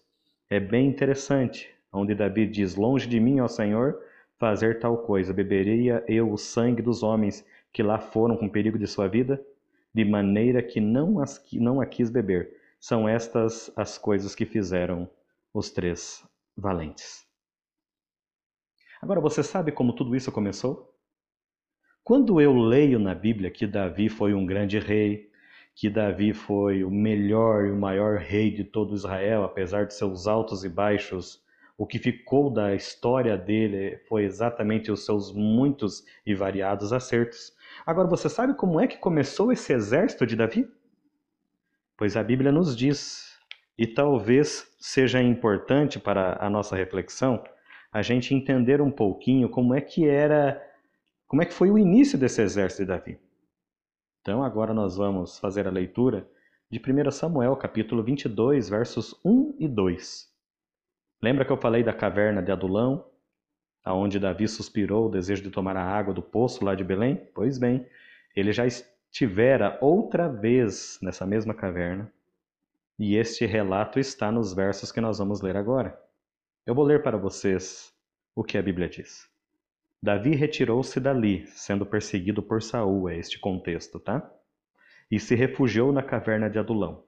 é 0.51 0.61
bem 0.61 0.87
interessante, 0.87 1.71
onde 1.93 2.15
Davi 2.15 2.47
diz: 2.47 2.77
Longe 2.77 3.09
de 3.09 3.19
mim, 3.19 3.41
ó 3.41 3.49
Senhor, 3.49 3.99
fazer 4.43 4.81
tal 4.81 4.99
coisa, 4.99 5.33
beberia 5.33 6.05
eu 6.09 6.33
o 6.33 6.37
sangue 6.37 6.83
dos 6.83 7.05
homens 7.05 7.47
que 7.73 7.81
lá 7.81 8.01
foram 8.01 8.37
com 8.37 8.49
perigo 8.49 8.77
de 8.77 8.89
sua 8.89 9.07
vida, 9.07 9.41
de 9.95 10.05
maneira 10.05 10.61
que 10.61 10.81
não, 10.81 11.21
as, 11.21 11.41
não 11.53 11.81
a 11.81 11.87
quis 11.87 12.11
beber. 12.11 12.53
São 12.81 13.09
estas 13.09 13.71
as 13.77 13.97
coisas 13.97 14.35
que 14.35 14.45
fizeram 14.45 15.09
os 15.55 15.71
três 15.71 16.27
valentes. 16.57 17.25
Agora, 19.01 19.21
você 19.21 19.45
sabe 19.45 19.71
como 19.71 19.95
tudo 19.95 20.17
isso 20.17 20.33
começou? 20.33 20.93
Quando 22.03 22.41
eu 22.41 22.53
leio 22.53 22.99
na 22.99 23.15
Bíblia 23.15 23.49
que 23.49 23.65
Davi 23.65 24.09
foi 24.09 24.35
um 24.35 24.45
grande 24.45 24.81
rei, 24.81 25.31
que 25.73 25.89
Davi 25.89 26.33
foi 26.35 26.83
o 26.83 26.91
melhor 26.91 27.67
e 27.67 27.71
o 27.71 27.77
maior 27.77 28.19
rei 28.19 28.51
de 28.51 28.65
todo 28.65 28.97
Israel, 28.97 29.45
apesar 29.45 29.87
de 29.87 29.95
seus 29.95 30.27
altos 30.27 30.65
e 30.65 30.69
baixos, 30.69 31.41
o 31.77 31.87
que 31.87 31.99
ficou 31.99 32.51
da 32.51 32.75
história 32.75 33.37
dele 33.37 33.99
foi 34.09 34.25
exatamente 34.25 34.91
os 34.93 35.05
seus 35.05 35.33
muitos 35.33 36.05
e 36.25 36.35
variados 36.35 36.93
acertos. 36.93 37.53
Agora, 37.85 38.09
você 38.09 38.29
sabe 38.29 38.55
como 38.55 38.81
é 38.81 38.87
que 38.87 38.99
começou 38.99 39.51
esse 39.51 39.73
exército 39.73 40.27
de 40.27 40.37
Davi? 40.37 40.69
Pois 41.97 42.17
a 42.17 42.23
Bíblia 42.23 42.53
nos 42.53 42.77
diz, 42.77 43.39
e 43.77 43.87
talvez 43.87 44.75
seja 44.79 45.23
importante 45.23 45.99
para 45.99 46.37
a 46.45 46.51
nossa 46.51 46.77
reflexão, 46.77 47.43
a 47.93 48.03
gente 48.03 48.35
entender 48.35 48.81
um 48.81 48.91
pouquinho 48.91 49.49
como 49.49 49.75
é 49.75 49.81
que 49.81 50.07
era, 50.09 50.63
como 51.27 51.43
é 51.43 51.47
que 51.47 51.53
foi 51.53 51.71
o 51.71 51.79
início 51.79 52.19
desse 52.19 52.41
exército 52.41 52.83
de 52.83 52.89
Davi. 52.89 53.19
Então, 54.21 54.43
agora 54.43 54.73
nós 54.73 54.97
vamos 54.97 55.39
fazer 55.39 55.67
a 55.67 55.71
leitura 55.71 56.29
de 56.71 56.79
1 56.79 57.11
Samuel, 57.11 57.57
capítulo 57.57 58.03
22, 58.03 58.69
versos 58.69 59.21
1 59.25 59.57
e 59.59 59.69
2. 59.69 60.32
Lembra 61.23 61.45
que 61.45 61.53
eu 61.53 61.57
falei 61.57 61.83
da 61.83 61.93
caverna 61.93 62.43
de 62.43 62.51
Adulão? 62.51 63.13
aonde 63.85 64.19
Davi 64.19 64.47
suspirou 64.47 65.07
o 65.07 65.11
desejo 65.11 65.43
de 65.43 65.51
tomar 65.51 65.77
a 65.77 65.85
água 65.85 66.15
do 66.15 66.23
poço 66.23 66.65
lá 66.65 66.75
de 66.75 66.85
Belém? 66.85 67.17
Pois 67.35 67.59
bem, 67.59 67.87
ele 68.35 68.53
já 68.53 68.67
estivera 68.67 69.79
outra 69.81 70.29
vez 70.29 70.99
nessa 71.03 71.27
mesma 71.27 71.53
caverna, 71.53 72.11
e 72.99 73.17
este 73.17 73.45
relato 73.45 73.99
está 73.99 74.31
nos 74.31 74.55
versos 74.55 74.93
que 74.93 75.01
nós 75.01 75.19
vamos 75.19 75.41
ler 75.41 75.57
agora. 75.57 75.99
Eu 76.65 76.75
vou 76.75 76.85
ler 76.85 77.03
para 77.03 77.17
vocês 77.17 77.93
o 78.35 78.45
que 78.45 78.57
a 78.57 78.63
Bíblia 78.63 78.89
diz. 78.89 79.29
Davi 80.01 80.35
retirou-se 80.35 80.99
dali, 81.01 81.47
sendo 81.49 81.85
perseguido 81.85 82.43
por 82.43 82.63
Saul, 82.63 83.09
é 83.09 83.17
este 83.17 83.39
contexto, 83.39 83.99
tá? 83.99 84.31
E 85.11 85.19
se 85.19 85.35
refugiou 85.35 85.93
na 85.93 86.03
caverna 86.03 86.49
de 86.49 86.59
Adulão. 86.59 87.05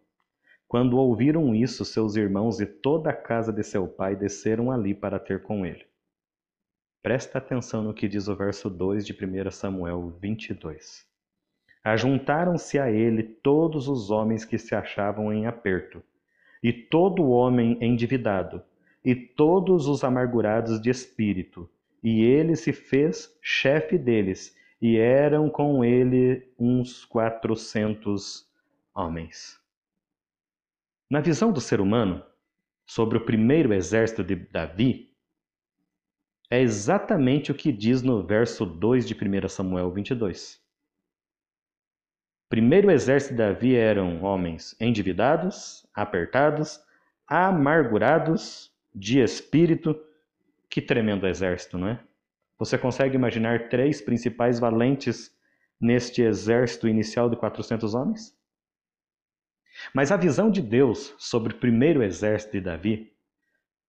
Quando 0.74 0.98
ouviram 0.98 1.54
isso, 1.54 1.84
seus 1.84 2.16
irmãos 2.16 2.58
e 2.58 2.66
toda 2.66 3.10
a 3.10 3.12
casa 3.12 3.52
de 3.52 3.62
seu 3.62 3.86
pai 3.86 4.16
desceram 4.16 4.72
ali 4.72 4.92
para 4.92 5.20
ter 5.20 5.40
com 5.40 5.64
ele. 5.64 5.86
Presta 7.00 7.38
atenção 7.38 7.80
no 7.80 7.94
que 7.94 8.08
diz 8.08 8.26
o 8.26 8.34
verso 8.34 8.68
2 8.68 9.06
de 9.06 9.12
1 9.12 9.52
Samuel 9.52 10.10
22. 10.20 11.06
Ajuntaram-se 11.84 12.76
a 12.80 12.90
ele 12.90 13.22
todos 13.22 13.86
os 13.86 14.10
homens 14.10 14.44
que 14.44 14.58
se 14.58 14.74
achavam 14.74 15.32
em 15.32 15.46
aperto, 15.46 16.02
e 16.60 16.72
todo 16.72 17.30
homem 17.30 17.78
endividado, 17.80 18.60
e 19.04 19.14
todos 19.14 19.86
os 19.86 20.02
amargurados 20.02 20.82
de 20.82 20.90
espírito, 20.90 21.70
e 22.02 22.24
ele 22.24 22.56
se 22.56 22.72
fez 22.72 23.32
chefe 23.40 23.96
deles, 23.96 24.56
e 24.82 24.96
eram 24.96 25.48
com 25.48 25.84
ele 25.84 26.52
uns 26.58 27.04
quatrocentos 27.04 28.44
homens. 28.92 29.62
Na 31.10 31.20
visão 31.20 31.52
do 31.52 31.60
ser 31.60 31.80
humano, 31.80 32.24
sobre 32.86 33.18
o 33.18 33.24
primeiro 33.24 33.72
exército 33.72 34.24
de 34.24 34.36
Davi, 34.36 35.14
é 36.50 36.60
exatamente 36.60 37.50
o 37.50 37.54
que 37.54 37.72
diz 37.72 38.02
no 38.02 38.26
verso 38.26 38.64
2 38.64 39.06
de 39.06 39.14
1 39.14 39.48
Samuel 39.48 39.90
22. 39.90 40.62
Primeiro 42.48 42.90
exército 42.90 43.32
de 43.32 43.38
Davi 43.38 43.74
eram 43.74 44.22
homens 44.22 44.76
endividados, 44.80 45.86
apertados, 45.94 46.80
amargurados, 47.26 48.72
de 48.94 49.18
espírito. 49.20 49.98
Que 50.70 50.80
tremendo 50.80 51.26
exército, 51.26 51.78
não 51.78 51.88
é? 51.88 52.00
Você 52.58 52.78
consegue 52.78 53.16
imaginar 53.16 53.68
três 53.68 54.00
principais 54.00 54.58
valentes 54.58 55.36
neste 55.80 56.22
exército 56.22 56.86
inicial 56.86 57.28
de 57.28 57.36
400 57.36 57.94
homens? 57.94 58.36
Mas 59.92 60.12
a 60.12 60.16
visão 60.16 60.50
de 60.50 60.62
Deus 60.62 61.14
sobre 61.18 61.52
o 61.52 61.58
primeiro 61.58 62.02
exército 62.02 62.52
de 62.52 62.60
Davi 62.60 63.12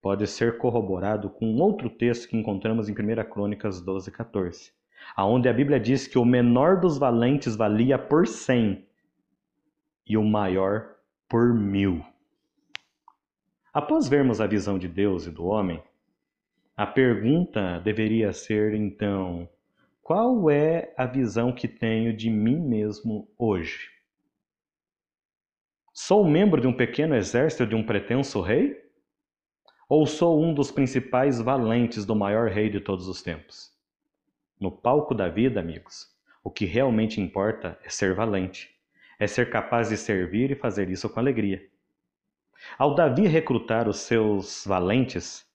pode 0.01 0.27
ser 0.27 0.57
corroborado 0.57 1.29
com 1.29 1.55
outro 1.59 1.89
texto 1.89 2.29
que 2.29 2.37
encontramos 2.37 2.87
em 2.87 2.93
1 2.93 3.29
Crônicas 3.29 3.81
12, 3.81 4.11
14, 4.11 4.71
aonde 5.15 5.49
a 5.49 5.53
Bíblia 5.53 5.79
diz 5.79 6.07
que 6.07 6.19
o 6.19 6.25
menor 6.25 6.79
dos 6.79 6.97
valentes 6.97 7.55
valia 7.55 7.97
por 7.97 8.27
cem 8.27 8.87
e 10.05 10.15
o 10.15 10.23
maior 10.23 10.95
por 11.27 11.53
mil. 11.53 12.05
Após 13.73 14.07
vermos 14.07 14.39
a 14.39 14.47
visão 14.47 14.77
de 14.77 14.87
Deus 14.87 15.25
e 15.25 15.31
do 15.31 15.45
homem, 15.45 15.83
a 16.77 16.85
pergunta 16.85 17.79
deveria 17.79 18.31
ser 18.31 18.73
então: 18.73 19.49
qual 20.03 20.51
é 20.51 20.93
a 20.95 21.05
visão 21.05 21.51
que 21.51 21.67
tenho 21.67 22.15
de 22.15 22.29
mim 22.29 22.59
mesmo 22.59 23.27
hoje? 23.37 23.94
Sou 25.97 26.27
membro 26.27 26.59
de 26.59 26.67
um 26.67 26.73
pequeno 26.73 27.15
exército 27.15 27.65
de 27.65 27.73
um 27.73 27.81
pretenso 27.81 28.41
rei? 28.41 28.83
Ou 29.87 30.05
sou 30.05 30.43
um 30.43 30.53
dos 30.53 30.69
principais 30.69 31.39
valentes 31.39 32.05
do 32.05 32.13
maior 32.13 32.49
rei 32.49 32.69
de 32.69 32.81
todos 32.81 33.07
os 33.07 33.21
tempos? 33.21 33.71
No 34.59 34.69
palco 34.69 35.15
da 35.15 35.29
vida, 35.29 35.57
amigos, 35.57 36.13
o 36.43 36.51
que 36.51 36.65
realmente 36.65 37.21
importa 37.21 37.79
é 37.81 37.87
ser 37.87 38.13
valente, 38.13 38.75
é 39.17 39.25
ser 39.25 39.49
capaz 39.49 39.87
de 39.87 39.95
servir 39.95 40.51
e 40.51 40.55
fazer 40.55 40.89
isso 40.89 41.07
com 41.07 41.17
alegria. 41.17 41.65
Ao 42.77 42.93
Davi 42.93 43.25
recrutar 43.25 43.87
os 43.87 43.99
seus 43.99 44.65
valentes, 44.67 45.45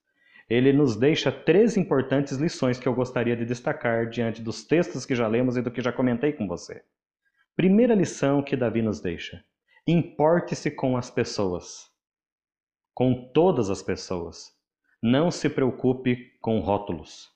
ele 0.49 0.73
nos 0.73 0.97
deixa 0.97 1.31
três 1.31 1.77
importantes 1.77 2.39
lições 2.39 2.81
que 2.81 2.89
eu 2.89 2.95
gostaria 2.95 3.37
de 3.37 3.45
destacar 3.45 4.09
diante 4.09 4.41
dos 4.41 4.65
textos 4.65 5.05
que 5.05 5.15
já 5.15 5.29
lemos 5.29 5.59
e 5.59 5.63
do 5.63 5.71
que 5.71 5.83
já 5.83 5.93
comentei 5.93 6.33
com 6.33 6.49
você. 6.49 6.83
Primeira 7.55 7.95
lição 7.95 8.43
que 8.43 8.57
Davi 8.57 8.81
nos 8.81 9.03
deixa: 9.03 9.45
importe-se 9.91 10.71
com 10.71 10.97
as 10.97 11.11
pessoas 11.11 11.91
com 13.01 13.15
todas 13.15 13.71
as 13.71 13.83
pessoas. 13.83 14.53
Não 15.03 15.31
se 15.31 15.49
preocupe 15.49 16.37
com 16.39 16.61
rótulos. 16.61 17.31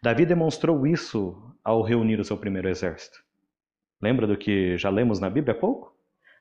Davi 0.00 0.24
demonstrou 0.24 0.86
isso 0.86 1.52
ao 1.64 1.82
reunir 1.82 2.20
o 2.20 2.24
seu 2.24 2.36
primeiro 2.36 2.68
exército. 2.68 3.20
Lembra 4.00 4.24
do 4.24 4.36
que 4.36 4.78
já 4.78 4.90
lemos 4.90 5.18
na 5.18 5.28
Bíblia 5.28 5.52
há 5.52 5.58
pouco? 5.58 5.92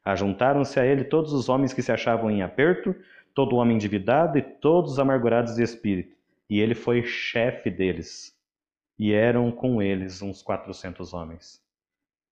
Ajuntaram-se 0.05 0.79
a 0.79 0.85
ele 0.85 1.03
todos 1.03 1.33
os 1.33 1.49
homens 1.49 1.73
que 1.73 1.81
se 1.81 1.91
achavam 1.91 2.29
em 2.29 2.43
aperto, 2.43 2.95
todo 3.33 3.55
homem 3.55 3.75
endividado 3.75 4.37
e 4.37 4.43
todos 4.43 4.99
amargurados 4.99 5.55
de 5.55 5.63
espírito, 5.63 6.15
e 6.47 6.59
ele 6.59 6.75
foi 6.75 7.01
chefe 7.03 7.71
deles. 7.71 8.37
E 8.99 9.13
eram 9.13 9.51
com 9.51 9.81
eles 9.81 10.21
uns 10.21 10.43
quatrocentos 10.43 11.11
homens. 11.11 11.59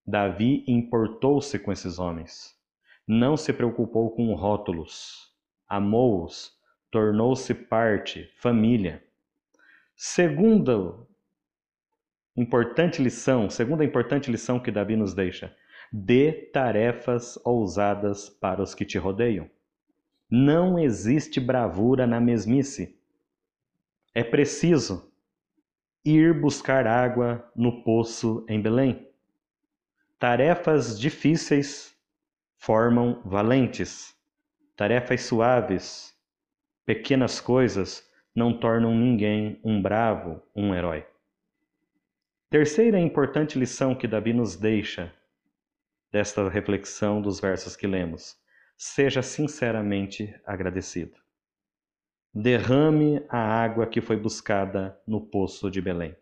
Davi 0.05 0.63
importou-se 0.67 1.57
com 1.57 1.71
esses 1.71 1.97
homens. 1.97 2.60
Não 3.07 3.35
se 3.35 3.51
preocupou 3.51 4.11
com 4.11 4.33
rótulos 4.33 5.31
amou-os, 5.71 6.51
tornou-se 6.91 7.53
parte, 7.53 8.29
família. 8.35 9.01
Segundo 9.95 11.07
importante 12.35 13.01
lição, 13.01 13.49
segunda 13.49 13.85
importante 13.85 14.29
lição 14.29 14.59
que 14.59 14.69
Davi 14.69 14.97
nos 14.97 15.13
deixa: 15.13 15.55
dê 15.89 16.33
tarefas 16.51 17.39
ousadas 17.45 18.27
para 18.29 18.61
os 18.61 18.75
que 18.75 18.83
te 18.83 18.97
rodeiam. 18.97 19.49
Não 20.29 20.77
existe 20.77 21.39
bravura 21.39 22.05
na 22.05 22.19
mesmice. 22.19 22.97
É 24.13 24.25
preciso 24.25 25.09
ir 26.03 26.33
buscar 26.33 26.85
água 26.85 27.49
no 27.55 27.81
poço 27.81 28.45
em 28.49 28.61
Belém. 28.61 29.07
Tarefas 30.19 30.99
difíceis 30.99 31.90
formam 32.61 33.19
valentes. 33.25 34.15
Tarefas 34.75 35.21
suaves, 35.23 36.15
pequenas 36.85 37.41
coisas 37.41 38.07
não 38.35 38.57
tornam 38.57 38.95
ninguém 38.95 39.59
um 39.63 39.81
bravo, 39.81 40.41
um 40.55 40.73
herói. 40.73 41.05
Terceira 42.51 42.99
importante 42.99 43.57
lição 43.57 43.95
que 43.95 44.07
Davi 44.07 44.31
nos 44.31 44.55
deixa 44.55 45.11
desta 46.11 46.47
reflexão 46.49 47.19
dos 47.19 47.39
versos 47.39 47.75
que 47.75 47.87
lemos: 47.87 48.37
seja 48.77 49.23
sinceramente 49.23 50.33
agradecido. 50.45 51.17
Derrame 52.31 53.25
a 53.27 53.39
água 53.39 53.87
que 53.87 54.01
foi 54.01 54.17
buscada 54.17 54.99
no 55.07 55.19
poço 55.19 55.69
de 55.69 55.81
Belém. 55.81 56.15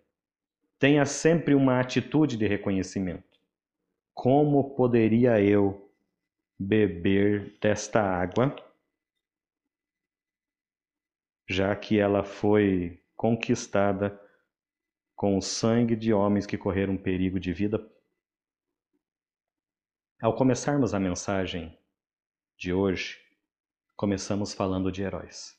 Tenha 0.79 1.05
sempre 1.05 1.53
uma 1.53 1.81
atitude 1.81 2.37
de 2.37 2.47
reconhecimento. 2.47 3.37
Como 4.13 4.75
poderia 4.75 5.39
eu 5.41 5.88
beber 6.59 7.57
desta 7.61 8.01
água, 8.01 8.53
já 11.47 11.73
que 11.75 11.97
ela 11.97 12.23
foi 12.23 13.01
conquistada 13.15 14.19
com 15.15 15.37
o 15.37 15.41
sangue 15.41 15.95
de 15.95 16.13
homens 16.13 16.45
que 16.45 16.57
correram 16.57 16.97
perigo 16.97 17.39
de 17.39 17.53
vida? 17.53 17.89
Ao 20.21 20.35
começarmos 20.35 20.93
a 20.93 20.99
mensagem 20.99 21.77
de 22.57 22.73
hoje, 22.73 23.17
começamos 23.95 24.53
falando 24.53 24.91
de 24.91 25.01
heróis. 25.01 25.57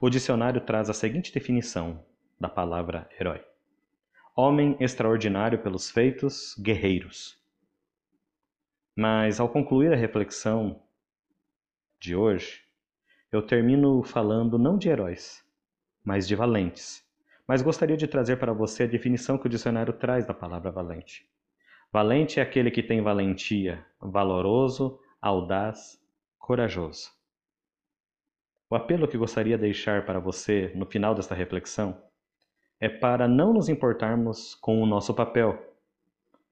O 0.00 0.08
dicionário 0.08 0.62
traz 0.62 0.88
a 0.88 0.94
seguinte 0.94 1.32
definição 1.32 2.02
da 2.40 2.48
palavra 2.48 3.08
herói: 3.20 3.44
homem 4.34 4.76
extraordinário 4.80 5.62
pelos 5.62 5.90
feitos, 5.90 6.54
guerreiros. 6.58 7.38
Mas 8.96 9.38
ao 9.38 9.46
concluir 9.46 9.92
a 9.92 9.96
reflexão 9.96 10.82
de 12.00 12.16
hoje, 12.16 12.62
eu 13.30 13.42
termino 13.42 14.02
falando 14.02 14.58
não 14.58 14.78
de 14.78 14.88
heróis, 14.88 15.44
mas 16.02 16.26
de 16.26 16.34
valentes. 16.34 17.06
Mas 17.46 17.60
gostaria 17.60 17.96
de 17.96 18.06
trazer 18.06 18.38
para 18.38 18.54
você 18.54 18.84
a 18.84 18.86
definição 18.86 19.36
que 19.36 19.46
o 19.46 19.50
dicionário 19.50 19.92
traz 19.92 20.26
da 20.26 20.32
palavra 20.32 20.70
valente. 20.70 21.28
Valente 21.92 22.40
é 22.40 22.42
aquele 22.42 22.70
que 22.70 22.82
tem 22.82 23.02
valentia, 23.02 23.84
valoroso, 24.00 24.98
audaz, 25.20 26.00
corajoso. 26.38 27.10
O 28.70 28.74
apelo 28.74 29.06
que 29.06 29.18
gostaria 29.18 29.58
de 29.58 29.62
deixar 29.62 30.06
para 30.06 30.18
você 30.18 30.72
no 30.74 30.86
final 30.86 31.14
desta 31.14 31.34
reflexão 31.34 32.02
é 32.80 32.88
para 32.88 33.28
não 33.28 33.52
nos 33.52 33.68
importarmos 33.68 34.54
com 34.54 34.82
o 34.82 34.86
nosso 34.86 35.12
papel. 35.12 35.75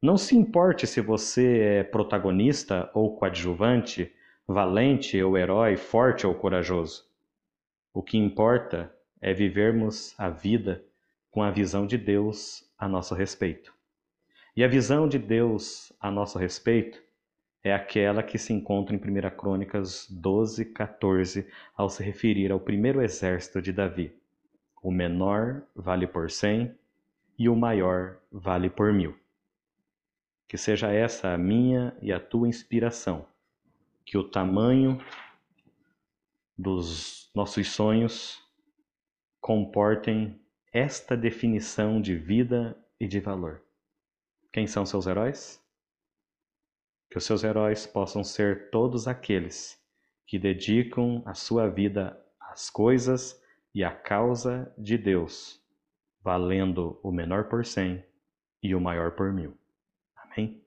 Não 0.05 0.19
se 0.19 0.37
importe 0.37 0.87
se 0.87 1.01
você 1.01 1.61
é 1.61 1.83
protagonista 1.83 2.91
ou 2.93 3.17
coadjuvante, 3.17 4.13
valente 4.47 5.23
ou 5.23 5.39
herói, 5.39 5.79
forte 5.79 6.27
ou 6.27 6.35
corajoso. 6.35 7.07
O 7.91 8.03
que 8.03 8.19
importa 8.19 8.95
é 9.19 9.33
vivermos 9.33 10.15
a 10.19 10.29
vida 10.29 10.85
com 11.31 11.43
a 11.43 11.51
visão 11.51 11.87
de 11.87 11.97
Deus 11.97 12.71
a 12.79 12.87
nosso 12.87 13.15
respeito. 13.15 13.73
E 14.55 14.63
a 14.63 14.69
visão 14.69 15.09
de 15.09 15.19
Deus 15.19 15.91
a 15.99 16.11
nosso 16.11 16.39
respeito 16.39 17.03
é 17.63 17.73
aquela 17.73 18.23
que 18.23 18.37
se 18.37 18.53
encontra 18.53 18.95
em 18.95 18.99
1 18.99 19.31
Crônicas 19.35 20.07
12, 20.11 20.67
14, 20.67 21.49
ao 21.75 21.89
se 21.89 22.03
referir 22.03 22.53
ao 22.53 22.61
primeiro 22.61 23.01
exército 23.01 23.63
de 23.63 23.73
Davi. 23.73 24.15
O 24.83 24.91
menor 24.91 25.63
vale 25.75 26.07
por 26.07 26.31
cem 26.31 26.75
e 27.39 27.49
o 27.49 27.57
maior 27.57 28.19
vale 28.31 28.69
por 28.69 28.93
mil. 28.93 29.17
Que 30.49 30.57
seja 30.57 30.93
essa 30.93 31.33
a 31.33 31.39
minha 31.39 31.97
e 32.01 32.13
a 32.13 32.21
tua 32.21 32.49
inspiração, 32.49 33.27
que 34.05 34.19
o 34.19 34.25
tamanho 34.25 35.01
dos 36.57 37.31
nossos 37.35 37.69
sonhos 37.69 38.41
comportem 39.41 40.41
esta 40.73 41.17
definição 41.17 42.01
de 42.01 42.17
vida 42.17 42.77
e 42.99 43.07
de 43.07 43.21
valor. 43.21 43.63
Quem 44.53 44.67
são 44.67 44.87
seus 44.87 45.07
heróis? 45.07 45.63
Que 47.11 47.19
os 47.19 47.25
seus 47.25 47.45
heróis 47.45 47.87
possam 47.87 48.25
ser 48.25 48.71
todos 48.71 49.07
aqueles 49.07 49.81
que 50.27 50.39
dedicam 50.39 51.23
a 51.27 51.35
sua 51.35 51.69
vida 51.69 52.19
às 52.41 52.71
coisas 52.71 53.41
e 53.75 53.85
à 53.85 53.91
causa 53.91 54.73
de 54.79 54.97
Deus, 54.97 55.61
valendo 56.23 56.99
o 57.03 57.13
menor 57.13 57.49
por 57.49 57.67
cem 57.67 58.05
e 58.63 58.75
o 58.75 58.81
maior 58.81 59.13
por 59.13 59.33
mil. 59.33 59.57
Amém? 60.37 60.64